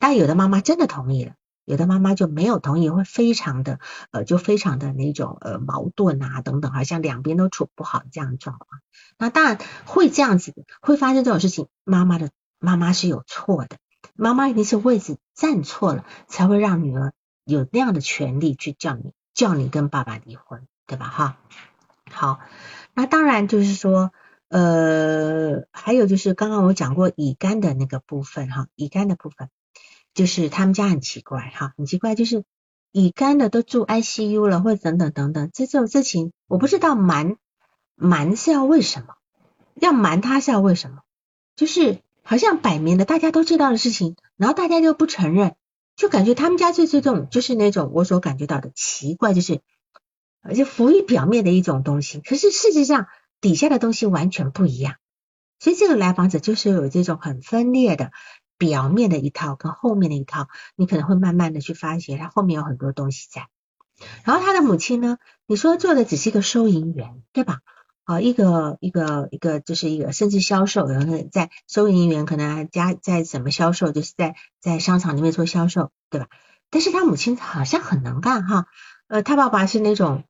[0.00, 1.34] 但有的妈妈真的同意了，
[1.64, 3.78] 有的妈妈就没有同意，会非常的
[4.10, 8.80] 呃，就非常的那种呃矛盾啊等等，好像两边都处不好这样状况。
[9.18, 13.76] 那当然会这样子，会发生这种事情，妈妈的妈妈是有错的，
[14.16, 17.12] 妈妈一定是位置站错了，才会让女儿
[17.44, 21.06] 有那样的权利去叫你叫你跟爸爸离婚，对吧？
[21.06, 21.36] 哈，
[22.10, 22.40] 好，
[22.94, 24.12] 那当然就是说
[24.48, 29.50] 呃，还有就是刚刚我讲过乙肝的那个部分哈，乙肝的部分。
[30.20, 32.44] 就是他们家很奇怪哈，很奇怪，就是
[32.92, 37.38] 乙肝的都住 ICU 了，或等等等等，这种事情我不知道瞒
[37.94, 39.14] 瞒是要为什么，
[39.76, 40.98] 要瞒他是要为什么？
[41.56, 45.54] 就是好像摆明了大家都知道的事情，然后大家就不承认，
[45.96, 49.62] 就感觉他们家最这种就是那种我所感觉到的奇怪，就是
[50.42, 53.06] 而且浮于表面的一种东西，可是事实上
[53.40, 54.96] 底下的东西完全不一样，
[55.58, 58.12] 所以这个来访者就是有这种很分裂的。
[58.60, 63.48] 表面的一套跟后面的一套，你可能会慢慢的去发觉，他后面有很多东西在。
[64.22, 67.60] 然后他的母亲呢，你说做的只是一个收银员，对吧？
[68.04, 76.28] 啊，一个一个一个就是一个甚至销售，然后在收银员可能加在怎么销售，就是在在商场里面做销售，对吧？
[76.68, 78.66] 但是他母亲好像很能干哈，
[79.08, 80.24] 呃，他爸爸是那种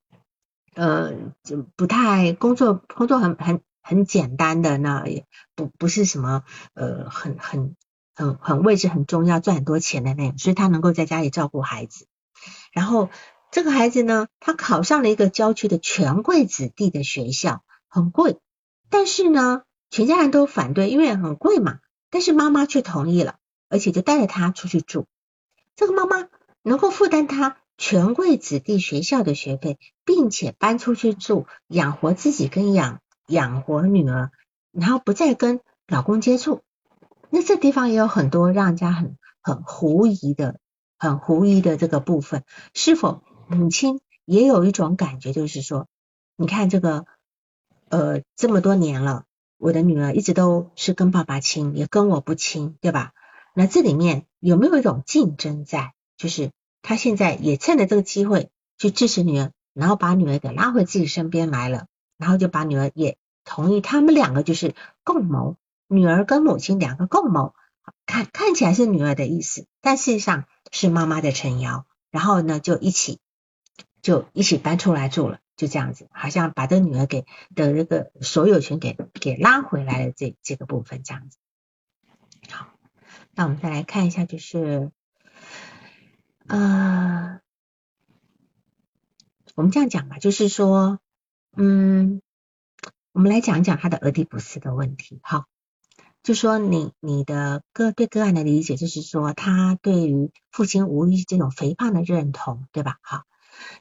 [0.76, 5.26] 呃就不太工作工作很很很简单的，那也
[5.56, 7.74] 不不是什么呃很很。
[8.20, 12.06] 很很位置很重要，赚很多钱的那种，所以他能够在家里照顾孩子。
[12.70, 13.08] 然后
[13.50, 18.38] 这个孩子呢，他考上了一个郊区的权贵子弟的学校，很贵。
[18.90, 21.78] 但是呢，全家人都反对，因为很贵嘛。
[22.10, 23.36] 但是妈妈却同意了，
[23.70, 25.06] 而且就带着他出去住。
[25.76, 26.28] 这个妈妈
[26.62, 34.30] 能够负担他权贵子弟学校的学费，并且搬出去住，养活自己跟养养活女儿，
[34.72, 36.62] 然后不再跟老公接触。
[37.30, 40.58] 那这地方也有很多让人家很很狐疑的、
[40.98, 45.86] 很狐疑的这个部分，是否母亲也有一种感觉，就是说，
[46.36, 47.06] 你看这个
[47.88, 49.24] 呃这么多年了，
[49.58, 53.12] 我的女儿一直都是跟爸爸亲，也跟我不亲，对吧？
[53.54, 55.94] 那这里面有没有一种竞争在？
[56.16, 56.50] 就是
[56.82, 61.86] 他现在也趁着这个机会去支持女儿，然后把女儿给拉回自己身边来了，
[62.18, 64.74] 然后就把女儿也同意，他们两个就是
[65.04, 65.56] 共谋。
[65.92, 67.52] 女儿跟母亲两个共谋，
[68.06, 73.18] 看看起来是女儿的意思，但事实上是妈妈的撑腰，然后呢就一起
[74.00, 77.22] 就一起搬出来住了，就这样子，好像把这女儿给
[77.56, 81.38] 的这个所有权给给拉回来了，这这个部分这样子。
[82.48, 82.68] 好，
[83.32, 84.92] 那我们再来看一下，就是
[86.46, 87.40] 呃，
[89.56, 91.00] 我们这样讲吧，就是说，
[91.56, 92.22] 嗯，
[93.10, 95.46] 我们来讲讲他的俄狄浦斯的问题，好。
[96.22, 102.98] 就说你你的个对个案的理解，就是说他对于父亲无意这种肥胖的认同，对吧？
[103.00, 103.22] 好，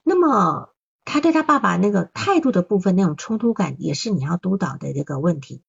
[0.04, 0.70] 那么
[1.04, 5.62] 他对他爸爸那个态度的部分，那种冲突感，也是你要督导的这个问题。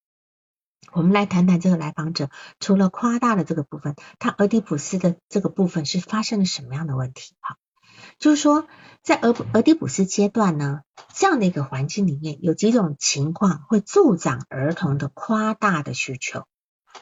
[0.93, 7.35] 我们来谈谈这个来访者，除了夸大的这个部分，他俄狄浦斯的这个部分是发生了什么样的问题？
[7.41, 7.57] 好，
[8.19, 8.67] 就是说
[9.03, 10.83] 在俄俄狄浦斯阶段呢，
[11.15, 16.45] 这样的一个环境里面，有几种情况会助长儿童的夸大的需求。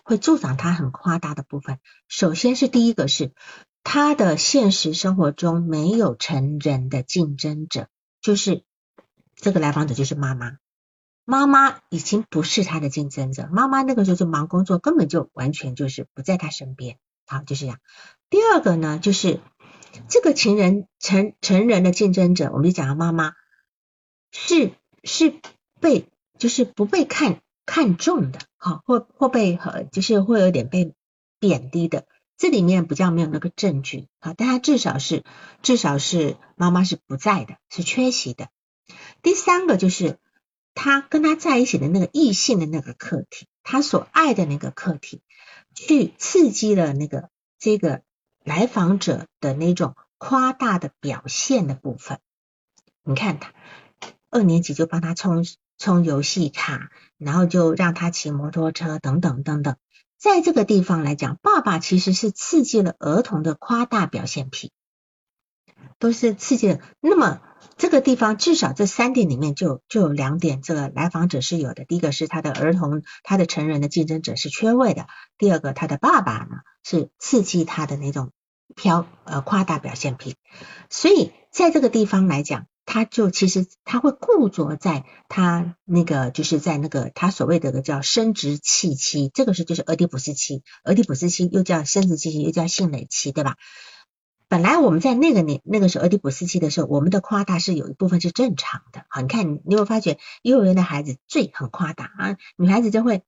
[0.03, 1.78] 会助长他很夸大的部分。
[2.09, 3.32] 首先是第一个是
[3.82, 7.89] 他的现实生活中没有成人的竞争者，
[8.20, 8.64] 就是
[9.36, 10.59] 这个来访者就是妈妈，
[11.24, 16.99] 妈妈已经不是他的竞争者，妈妈那个时候就忙工作，根本就完全就是不在他身边。
[17.26, 17.78] 好，就是这样。
[18.30, 19.41] 第二个呢，就是
[20.09, 23.34] 这个情人成成人的竞争者，我们就讲妈妈
[24.32, 24.72] 是
[25.05, 25.34] 是
[25.80, 26.09] 被
[26.39, 27.41] 就是不被看。
[27.69, 30.95] 看重的，好，或或被和就是会有点被
[31.39, 32.07] 贬低的，
[32.39, 35.23] 这里面比较没有那个证据，好，但他至少是
[35.61, 38.49] 至少是妈妈是不在的，是缺席的。
[39.21, 40.19] 第三个就是
[40.73, 45.21] 他跟他在一起的那个异性的那个客体，他所爱的那个客体，
[45.75, 48.01] 去刺激了那个这个
[48.43, 52.19] 来访者的那种夸大的表现的部分。
[53.05, 53.53] 你看他
[54.31, 55.45] 二年级就帮他充
[55.79, 56.91] 充游戏卡。
[57.20, 59.74] 然后就让他骑摩托车等等等等，
[60.18, 64.70] 在这个地方来讲，爸爸其实是刺激了儿童的夸大表现癖，
[65.99, 66.79] 都是刺激了。
[67.01, 67.41] 那么
[67.76, 71.85] 这个地方至少这三点里面就就有两点，这个来访者是有的。
[71.85, 75.07] 第一个是他的儿童，他的成人的竞争者是缺位的；
[75.39, 78.31] 第二个，他的爸爸呢是刺激他的那种
[78.76, 80.37] 飘呃夸大表现癖。
[80.89, 93.57] 所以在这个地方来讲，他就其实他会固着在他那个就是在那个他所谓的个叫生殖器期，这个是就是俄狄浦斯期，俄狄浦斯期又叫生殖期期，又叫性蕾期，对吧？
[94.49, 99.05] 本来我们在那个年那个时候，俄狄浦斯期的时候，我们的夸大是有一部分是正常的。
[99.11, 103.22] 好，你看，你有没有发觉幼儿园的孩子最很夸大啊，女孩子就会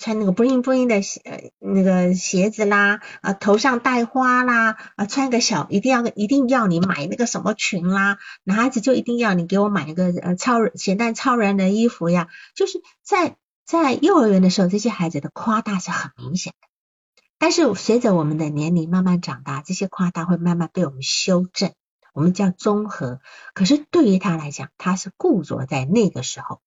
[0.00, 0.96] 穿那个 bling bling 的
[1.30, 13.36] 呃那个鞋子啦，啊头上戴花啦，啊穿个小一定要一定要你买那个什么裙啦，男孩子就一定要你给我买一个呃超人咸蛋超人的衣服呀，就是在
[13.66, 16.66] 在幼儿园的时候，这些孩子的夸大是很明显的。
[17.38, 21.72] 但是随着我们的年龄慢慢长大，这些夸大会慢慢被我们修正，
[22.14, 23.20] 我们叫综合。
[23.54, 26.62] 可是对于他来讲，他是固着在那个时候，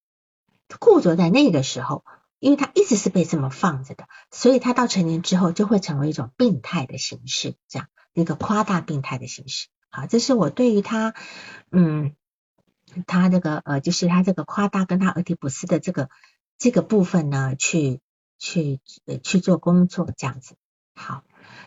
[0.80, 2.04] 固着在那个时候，
[2.44, 9.70] 因为他一直是被这么放着的，所以他到成年之后就会成为一种病态的形式，这样一个夸大病态的形式。
[9.90, 11.14] 好，这是我对于他，
[11.72, 12.18] 嗯，
[13.08, 16.10] 他这个呃，就是他这个夸大跟他俄狄浦斯的这个
[16.58, 18.02] 这个部分呢，去
[18.38, 18.82] 去
[19.24, 20.56] 去做工作这样子。
[20.96, 21.24] 好，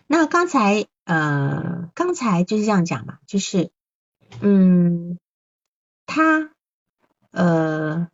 [0.07, 3.70] 那刚才呃，刚才就是这样讲嘛，就是
[4.43, 5.18] 嗯，
[6.05, 6.51] 他
[7.31, 8.11] 呃，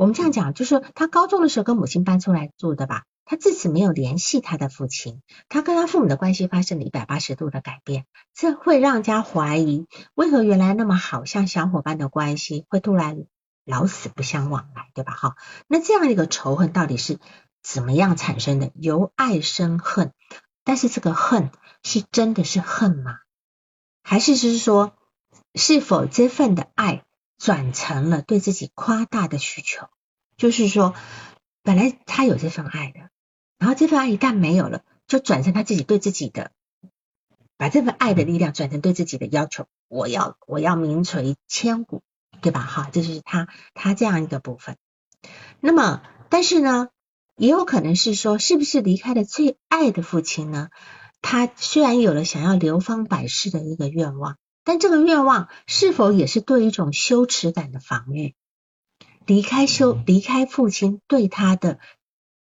[0.00, 5.20] 我们这样讲，就是他高中的时候跟母亲搬出来住的吧，他自此没有联系他的父亲，
[5.50, 13.26] 他跟他父母的关系发生了一百八十度的改变，这会让人家怀疑，为何原来那么好像小伙伴的关系会突然
[13.66, 15.12] 老死不相往来，对吧？
[15.12, 15.36] 哈，
[15.68, 17.18] 那这样一个仇恨到底是？
[17.62, 18.70] 怎么样产生的？
[18.76, 20.14] 由爱生恨，
[20.64, 21.50] 但是这个恨
[21.82, 23.18] 是真的是恨吗？
[24.02, 24.94] 还是是说，
[25.54, 27.04] 是否这份的爱
[27.40, 29.88] 转成了对自己夸大的需求？
[30.36, 30.94] 就是说，
[31.62, 33.10] 本来他有这份爱的，
[33.58, 36.52] 然后这份爱一旦没有了，就转成他自己对自己的，
[37.56, 39.66] 把这份爱的力量转成对自己的要求。
[39.88, 42.02] 我要我要名垂千古，
[42.42, 42.60] 对吧？
[42.60, 44.76] 哈，这就是他他这样一个部分。
[45.58, 46.90] 那么，但是呢？
[47.36, 50.68] 也有可能是说，是不是离开了最爱的父亲呢？
[51.22, 58.34] 他虽然有了想要流芳百世的一个愿望，但这个愿望是否也是对一种羞耻感的防御？
[59.26, 61.78] 离开羞，离开父亲对他的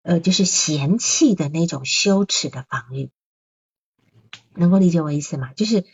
[0.02, 3.10] 呃，就是嫌弃的那种羞耻的防御，
[4.54, 5.52] 能够理解我意思吗？
[5.54, 5.84] 就是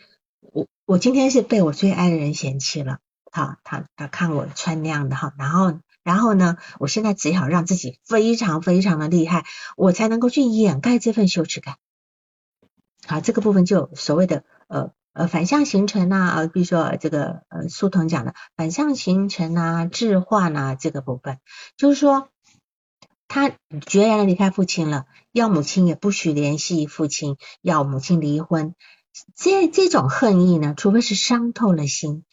[0.41, 2.99] 我我今天是被我最爱的人嫌弃了，
[3.31, 5.79] 好，他他看我穿那样的哈，然后。
[6.05, 9.45] 然后呢，我现在只好让自己非常非常的厉害，
[9.77, 11.77] 我才能够去掩盖这份羞耻感。
[13.07, 21.39] 好，这个部分就所谓的呃呃反向形成啊，比如说这个呃苏童讲的反向形成啊、置换啊这个部分，
[21.77, 22.29] 就是说
[23.29, 23.51] 他
[23.87, 28.75] 决然的离开父亲了，要母亲也不许联系父亲，要母亲离婚。
[29.37, 32.25] 这这种恨意呢，除非是伤透了心，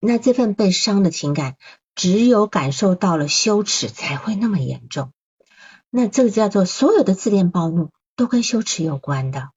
[0.00, 1.56] 那这份被伤的情感。
[1.96, 5.12] 只有感受到了羞耻，才会那么严重。
[5.90, 9.50] 那这个叫做所有的自恋暴怒都跟羞耻有关的。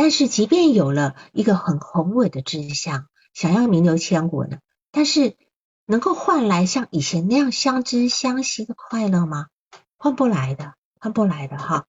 [0.00, 4.58] 但是，即便有了一个很宏伟的志向，想要名留千古呢，
[4.92, 5.34] 但是
[5.86, 9.48] 能够换来像以前那样相知相惜的快乐吗？
[9.98, 11.86] 换不来的，换不来的哈。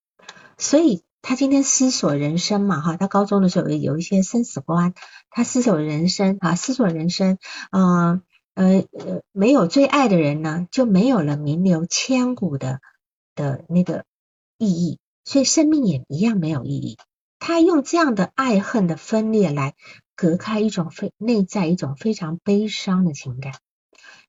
[0.57, 4.95] 所以他今天思索人生嘛，哈，他高中的时候有有一些生死观，
[5.29, 7.37] 他思索人生啊，思索人生，
[7.71, 8.23] 嗯。
[8.55, 12.81] 呃呃，没有最爱的人呢，就没有了名留千古的
[13.33, 14.03] 的那个
[14.57, 16.97] 意义，所以生命也一样没有意义。
[17.39, 19.73] 他用这样的爱恨的分裂来
[20.15, 23.53] 隔开一种非内在一种非常悲伤的情感，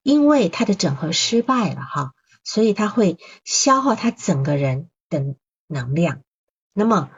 [0.02, 2.12] 因为他的整合失败了哈，
[2.44, 5.34] 所以他会消耗他整个人的
[5.66, 6.22] 能量。
[6.72, 7.10] 那么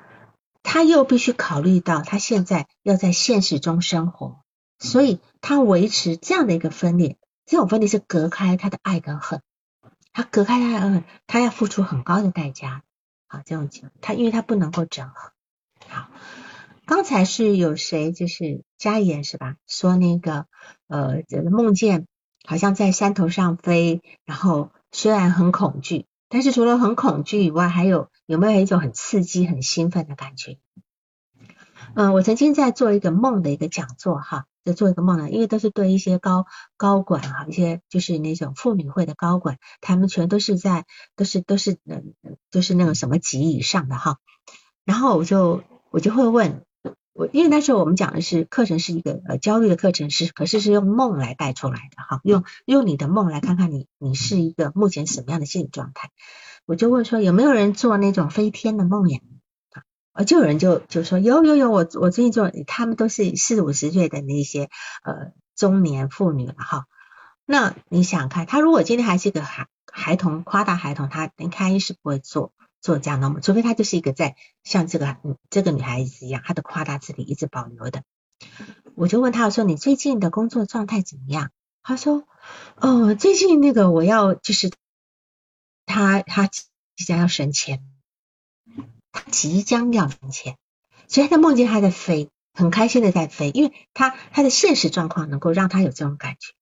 [0.63, 4.43] 他又必须考虑到他现在要在现实中生活。
[4.79, 7.17] 所以他维持这样的一个分裂，
[7.47, 9.41] 这种分裂是隔开他的爱跟恨，
[10.13, 12.83] 他隔开他的恨，他要付出很高的代价。
[13.29, 15.31] 好，这种情况，他因为他不能够整合。
[15.93, 16.09] 好，
[16.87, 19.57] 刚才是有谁就是加言是吧？
[19.67, 20.47] 说那个
[20.89, 22.07] 呃，梦见
[22.45, 30.59] 好像在山头上飞，然后虽然很恐惧，但是除了很恐惧以外，还有有没有一种很刺激、很兴奋的感觉？
[31.95, 34.47] 嗯，我曾经在做一个梦的一个讲座哈。
[34.65, 35.29] 在做一个梦呢？
[35.29, 40.87] 因为都是对一些高高管哈，一些就是那种妇女会的高管，他们全都是在
[41.17, 42.15] 都是都是嗯
[42.49, 44.19] 都是那种什么级以上的哈。
[44.85, 46.65] 然后我就我就会问
[47.13, 56.11] 我，因为那时候我们讲的是课程是一个呃焦虑的课程，是可是是用梦来带出来的哈，用用你的梦来看看你你是一个目前什么样的心理状态。
[56.65, 59.21] 我就问说有没有人做那种飞天的梦呀？
[60.13, 64.71] 啊，就有人就就说有有有，我我最近做，他们都是四五十岁的那些
[65.05, 66.87] 呃中年妇女了哈。
[67.45, 75.17] 那你想看，他如果今天还是个孩孩童，夸大孩童，他应该是不会做做这样的梦，除非他就是一个在像这个
[75.49, 78.03] 这个女孩子一样，她的夸大字体一直保留的。
[78.95, 81.51] 我就问他说，你最近的工作状态怎么样？
[81.83, 82.25] 他说，
[82.77, 84.71] 哦，最近那个我要就是
[85.87, 86.65] 他他即
[87.07, 87.83] 将要升迁。
[89.15, 90.57] 他即将要存钱，
[91.07, 96.55] 所以他在梦见他在飞，很开心的在飞，因为他他的现实状况能够让他有这种感觉。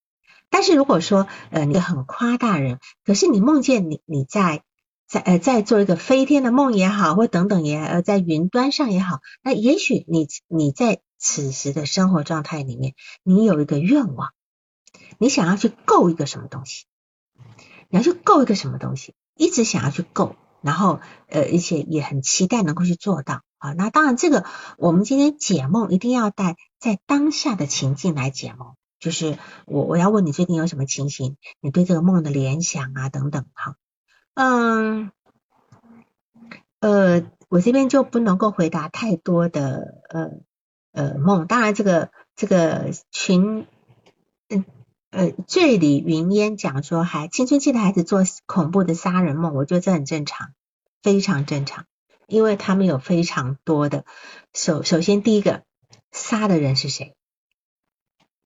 [0.49, 4.65] 但是如果说呃你很夸大人，可是你梦见你你在
[5.11, 12.95] 在呃在做一个飞天的梦也好，或等等也呃在云端上也好，那也许你你在此时的生活状态里面，
[13.25, 14.31] 你有一个愿望，
[15.19, 16.85] 你想要去够一个什么东西，
[17.89, 20.37] 你要去够一个什么东西，一直想要去够。
[20.63, 23.73] 然后，呃，而且也很期待能够去做到啊。
[23.73, 24.45] 那当然，这个
[24.79, 33.75] 我们今天解梦一定要带在当下的情境来解梦，就是我我要问你最近有什么情形，你对这个梦的联想啊等等哈。
[34.35, 35.13] 嗯，
[36.81, 40.31] 呃，我这边就不能够回答太多的呃
[40.93, 41.47] 呃梦。
[41.47, 43.67] 当然，这个这个群
[44.49, 44.65] 嗯。
[45.13, 50.53] 呃，醉里云烟讲说，还青春期的孩子做恐怖的杀人梦，我觉得这很正常，
[51.03, 51.87] 非常正常，
[52.29, 54.05] 因为他们有非常多的
[54.55, 55.65] 首首先第一个
[56.13, 57.17] 杀的人是谁？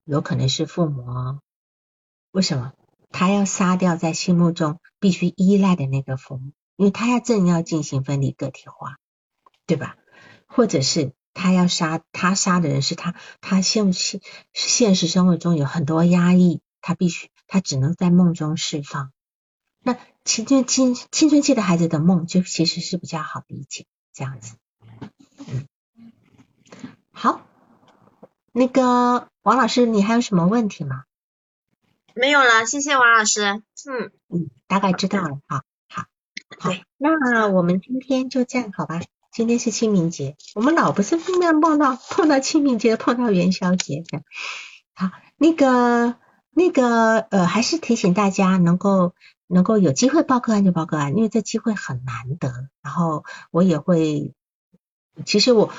[0.05, 1.39] 有可能是父母，
[2.31, 2.73] 为什么？
[3.17, 8.97] 他要杀掉在心目中必须依赖的那个父母，因为他要正要进行分离个体化，
[9.67, 9.97] 对吧？
[10.47, 11.13] 或者是？
[11.33, 14.21] 他要杀他杀的人是他，他现现
[14.53, 19.13] 现实生活中有很多压抑，他必须他只能在梦中释放。
[19.83, 24.57] 那青春青青春期的孩子的梦就其实是比较好理解这样子。
[27.13, 27.43] 好，
[28.53, 31.05] 那个王老师，你还有什么问题吗？
[32.17, 33.43] 没有了，谢谢王老师。
[33.43, 35.41] 嗯嗯，大概知道了。
[35.49, 36.05] 好，好，
[36.61, 39.01] 好，那我们今天就这样，好吧？
[39.33, 44.25] 今天是清明节，我们老不是碰到碰到碰到清明节，碰到元宵节这样。
[44.95, 46.15] 好，那个
[46.51, 49.13] 那个呃，还是提醒大家能够
[49.49, 52.69] 能够有机会报个案就报个案，因为这机会很难得。
[52.81, 54.33] 然后我也会，
[55.27, 55.73] 其实我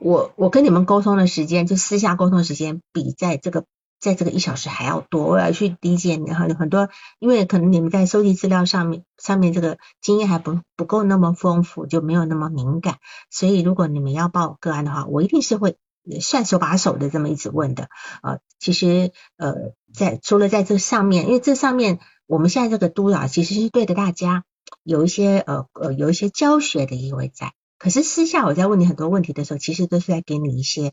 [0.00, 3.64] 我我跟你们沟通的时间，就私下沟通的时间，比在这个。
[4.00, 6.88] 在这个一小时还要多，我要去理解你哈，有很多，
[7.18, 15.76] 因为可能你们在收集资料上面上面这个经验还不不够那么丰富，就没有那么敏感，所以如果你们要报个案的话，我一定是会
[16.20, 17.88] 算手把手的这么一直问的
[18.22, 18.38] 呃。
[18.60, 24.44] 其实呃，在除了在这上面，因为这上面我们现在这个督导其实是对着大家
[24.84, 30.92] 有一些呃呃有一些教学的意味在，可是私下我在问你很多问题的时候，其实都是在给你一些。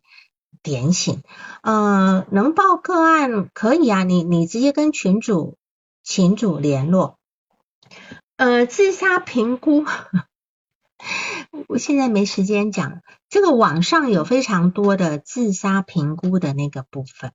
[0.61, 1.21] 点醒，
[1.61, 5.57] 嗯，能报个案可以啊，你你直接跟群主
[6.03, 7.17] 群主联络，
[8.37, 9.85] 呃，自杀评估，
[11.67, 17.31] 我 现在没时间讲，这个网上有非常多的自杀评估的那个部分，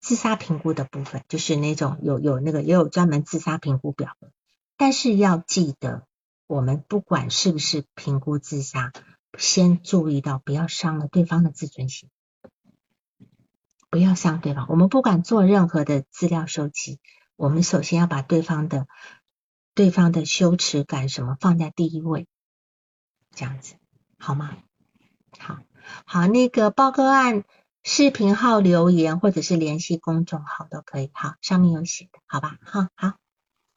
[0.00, 4.30] 自杀评估的部分就是那种有有那个也有专门自杀评估表的，
[4.76, 6.06] 但是要记得，
[6.46, 8.92] 我们不管是不是评估自杀，
[9.38, 12.08] 先注意到不要伤了对方的自尊心。
[13.96, 14.66] 不要伤对方。
[14.68, 17.00] 我们不管做任何的资料收集，
[17.34, 18.86] 我们首先要把对方的、
[19.74, 22.28] 对方的羞耻感什么放在第一位，
[23.34, 23.76] 这样子
[24.18, 24.54] 好吗？
[25.38, 25.60] 好，
[26.04, 27.44] 好，那个报个案
[27.84, 31.10] 视频号留言或者是联系公众号都可以。
[31.14, 32.58] 好，上面有写的，好吧？
[32.60, 33.14] 好好，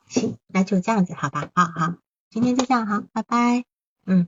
[0.10, 1.50] 行，那就这样子，好吧？
[1.56, 1.96] 好好，
[2.30, 3.64] 今天就这样，好，拜拜，
[4.06, 4.28] 嗯。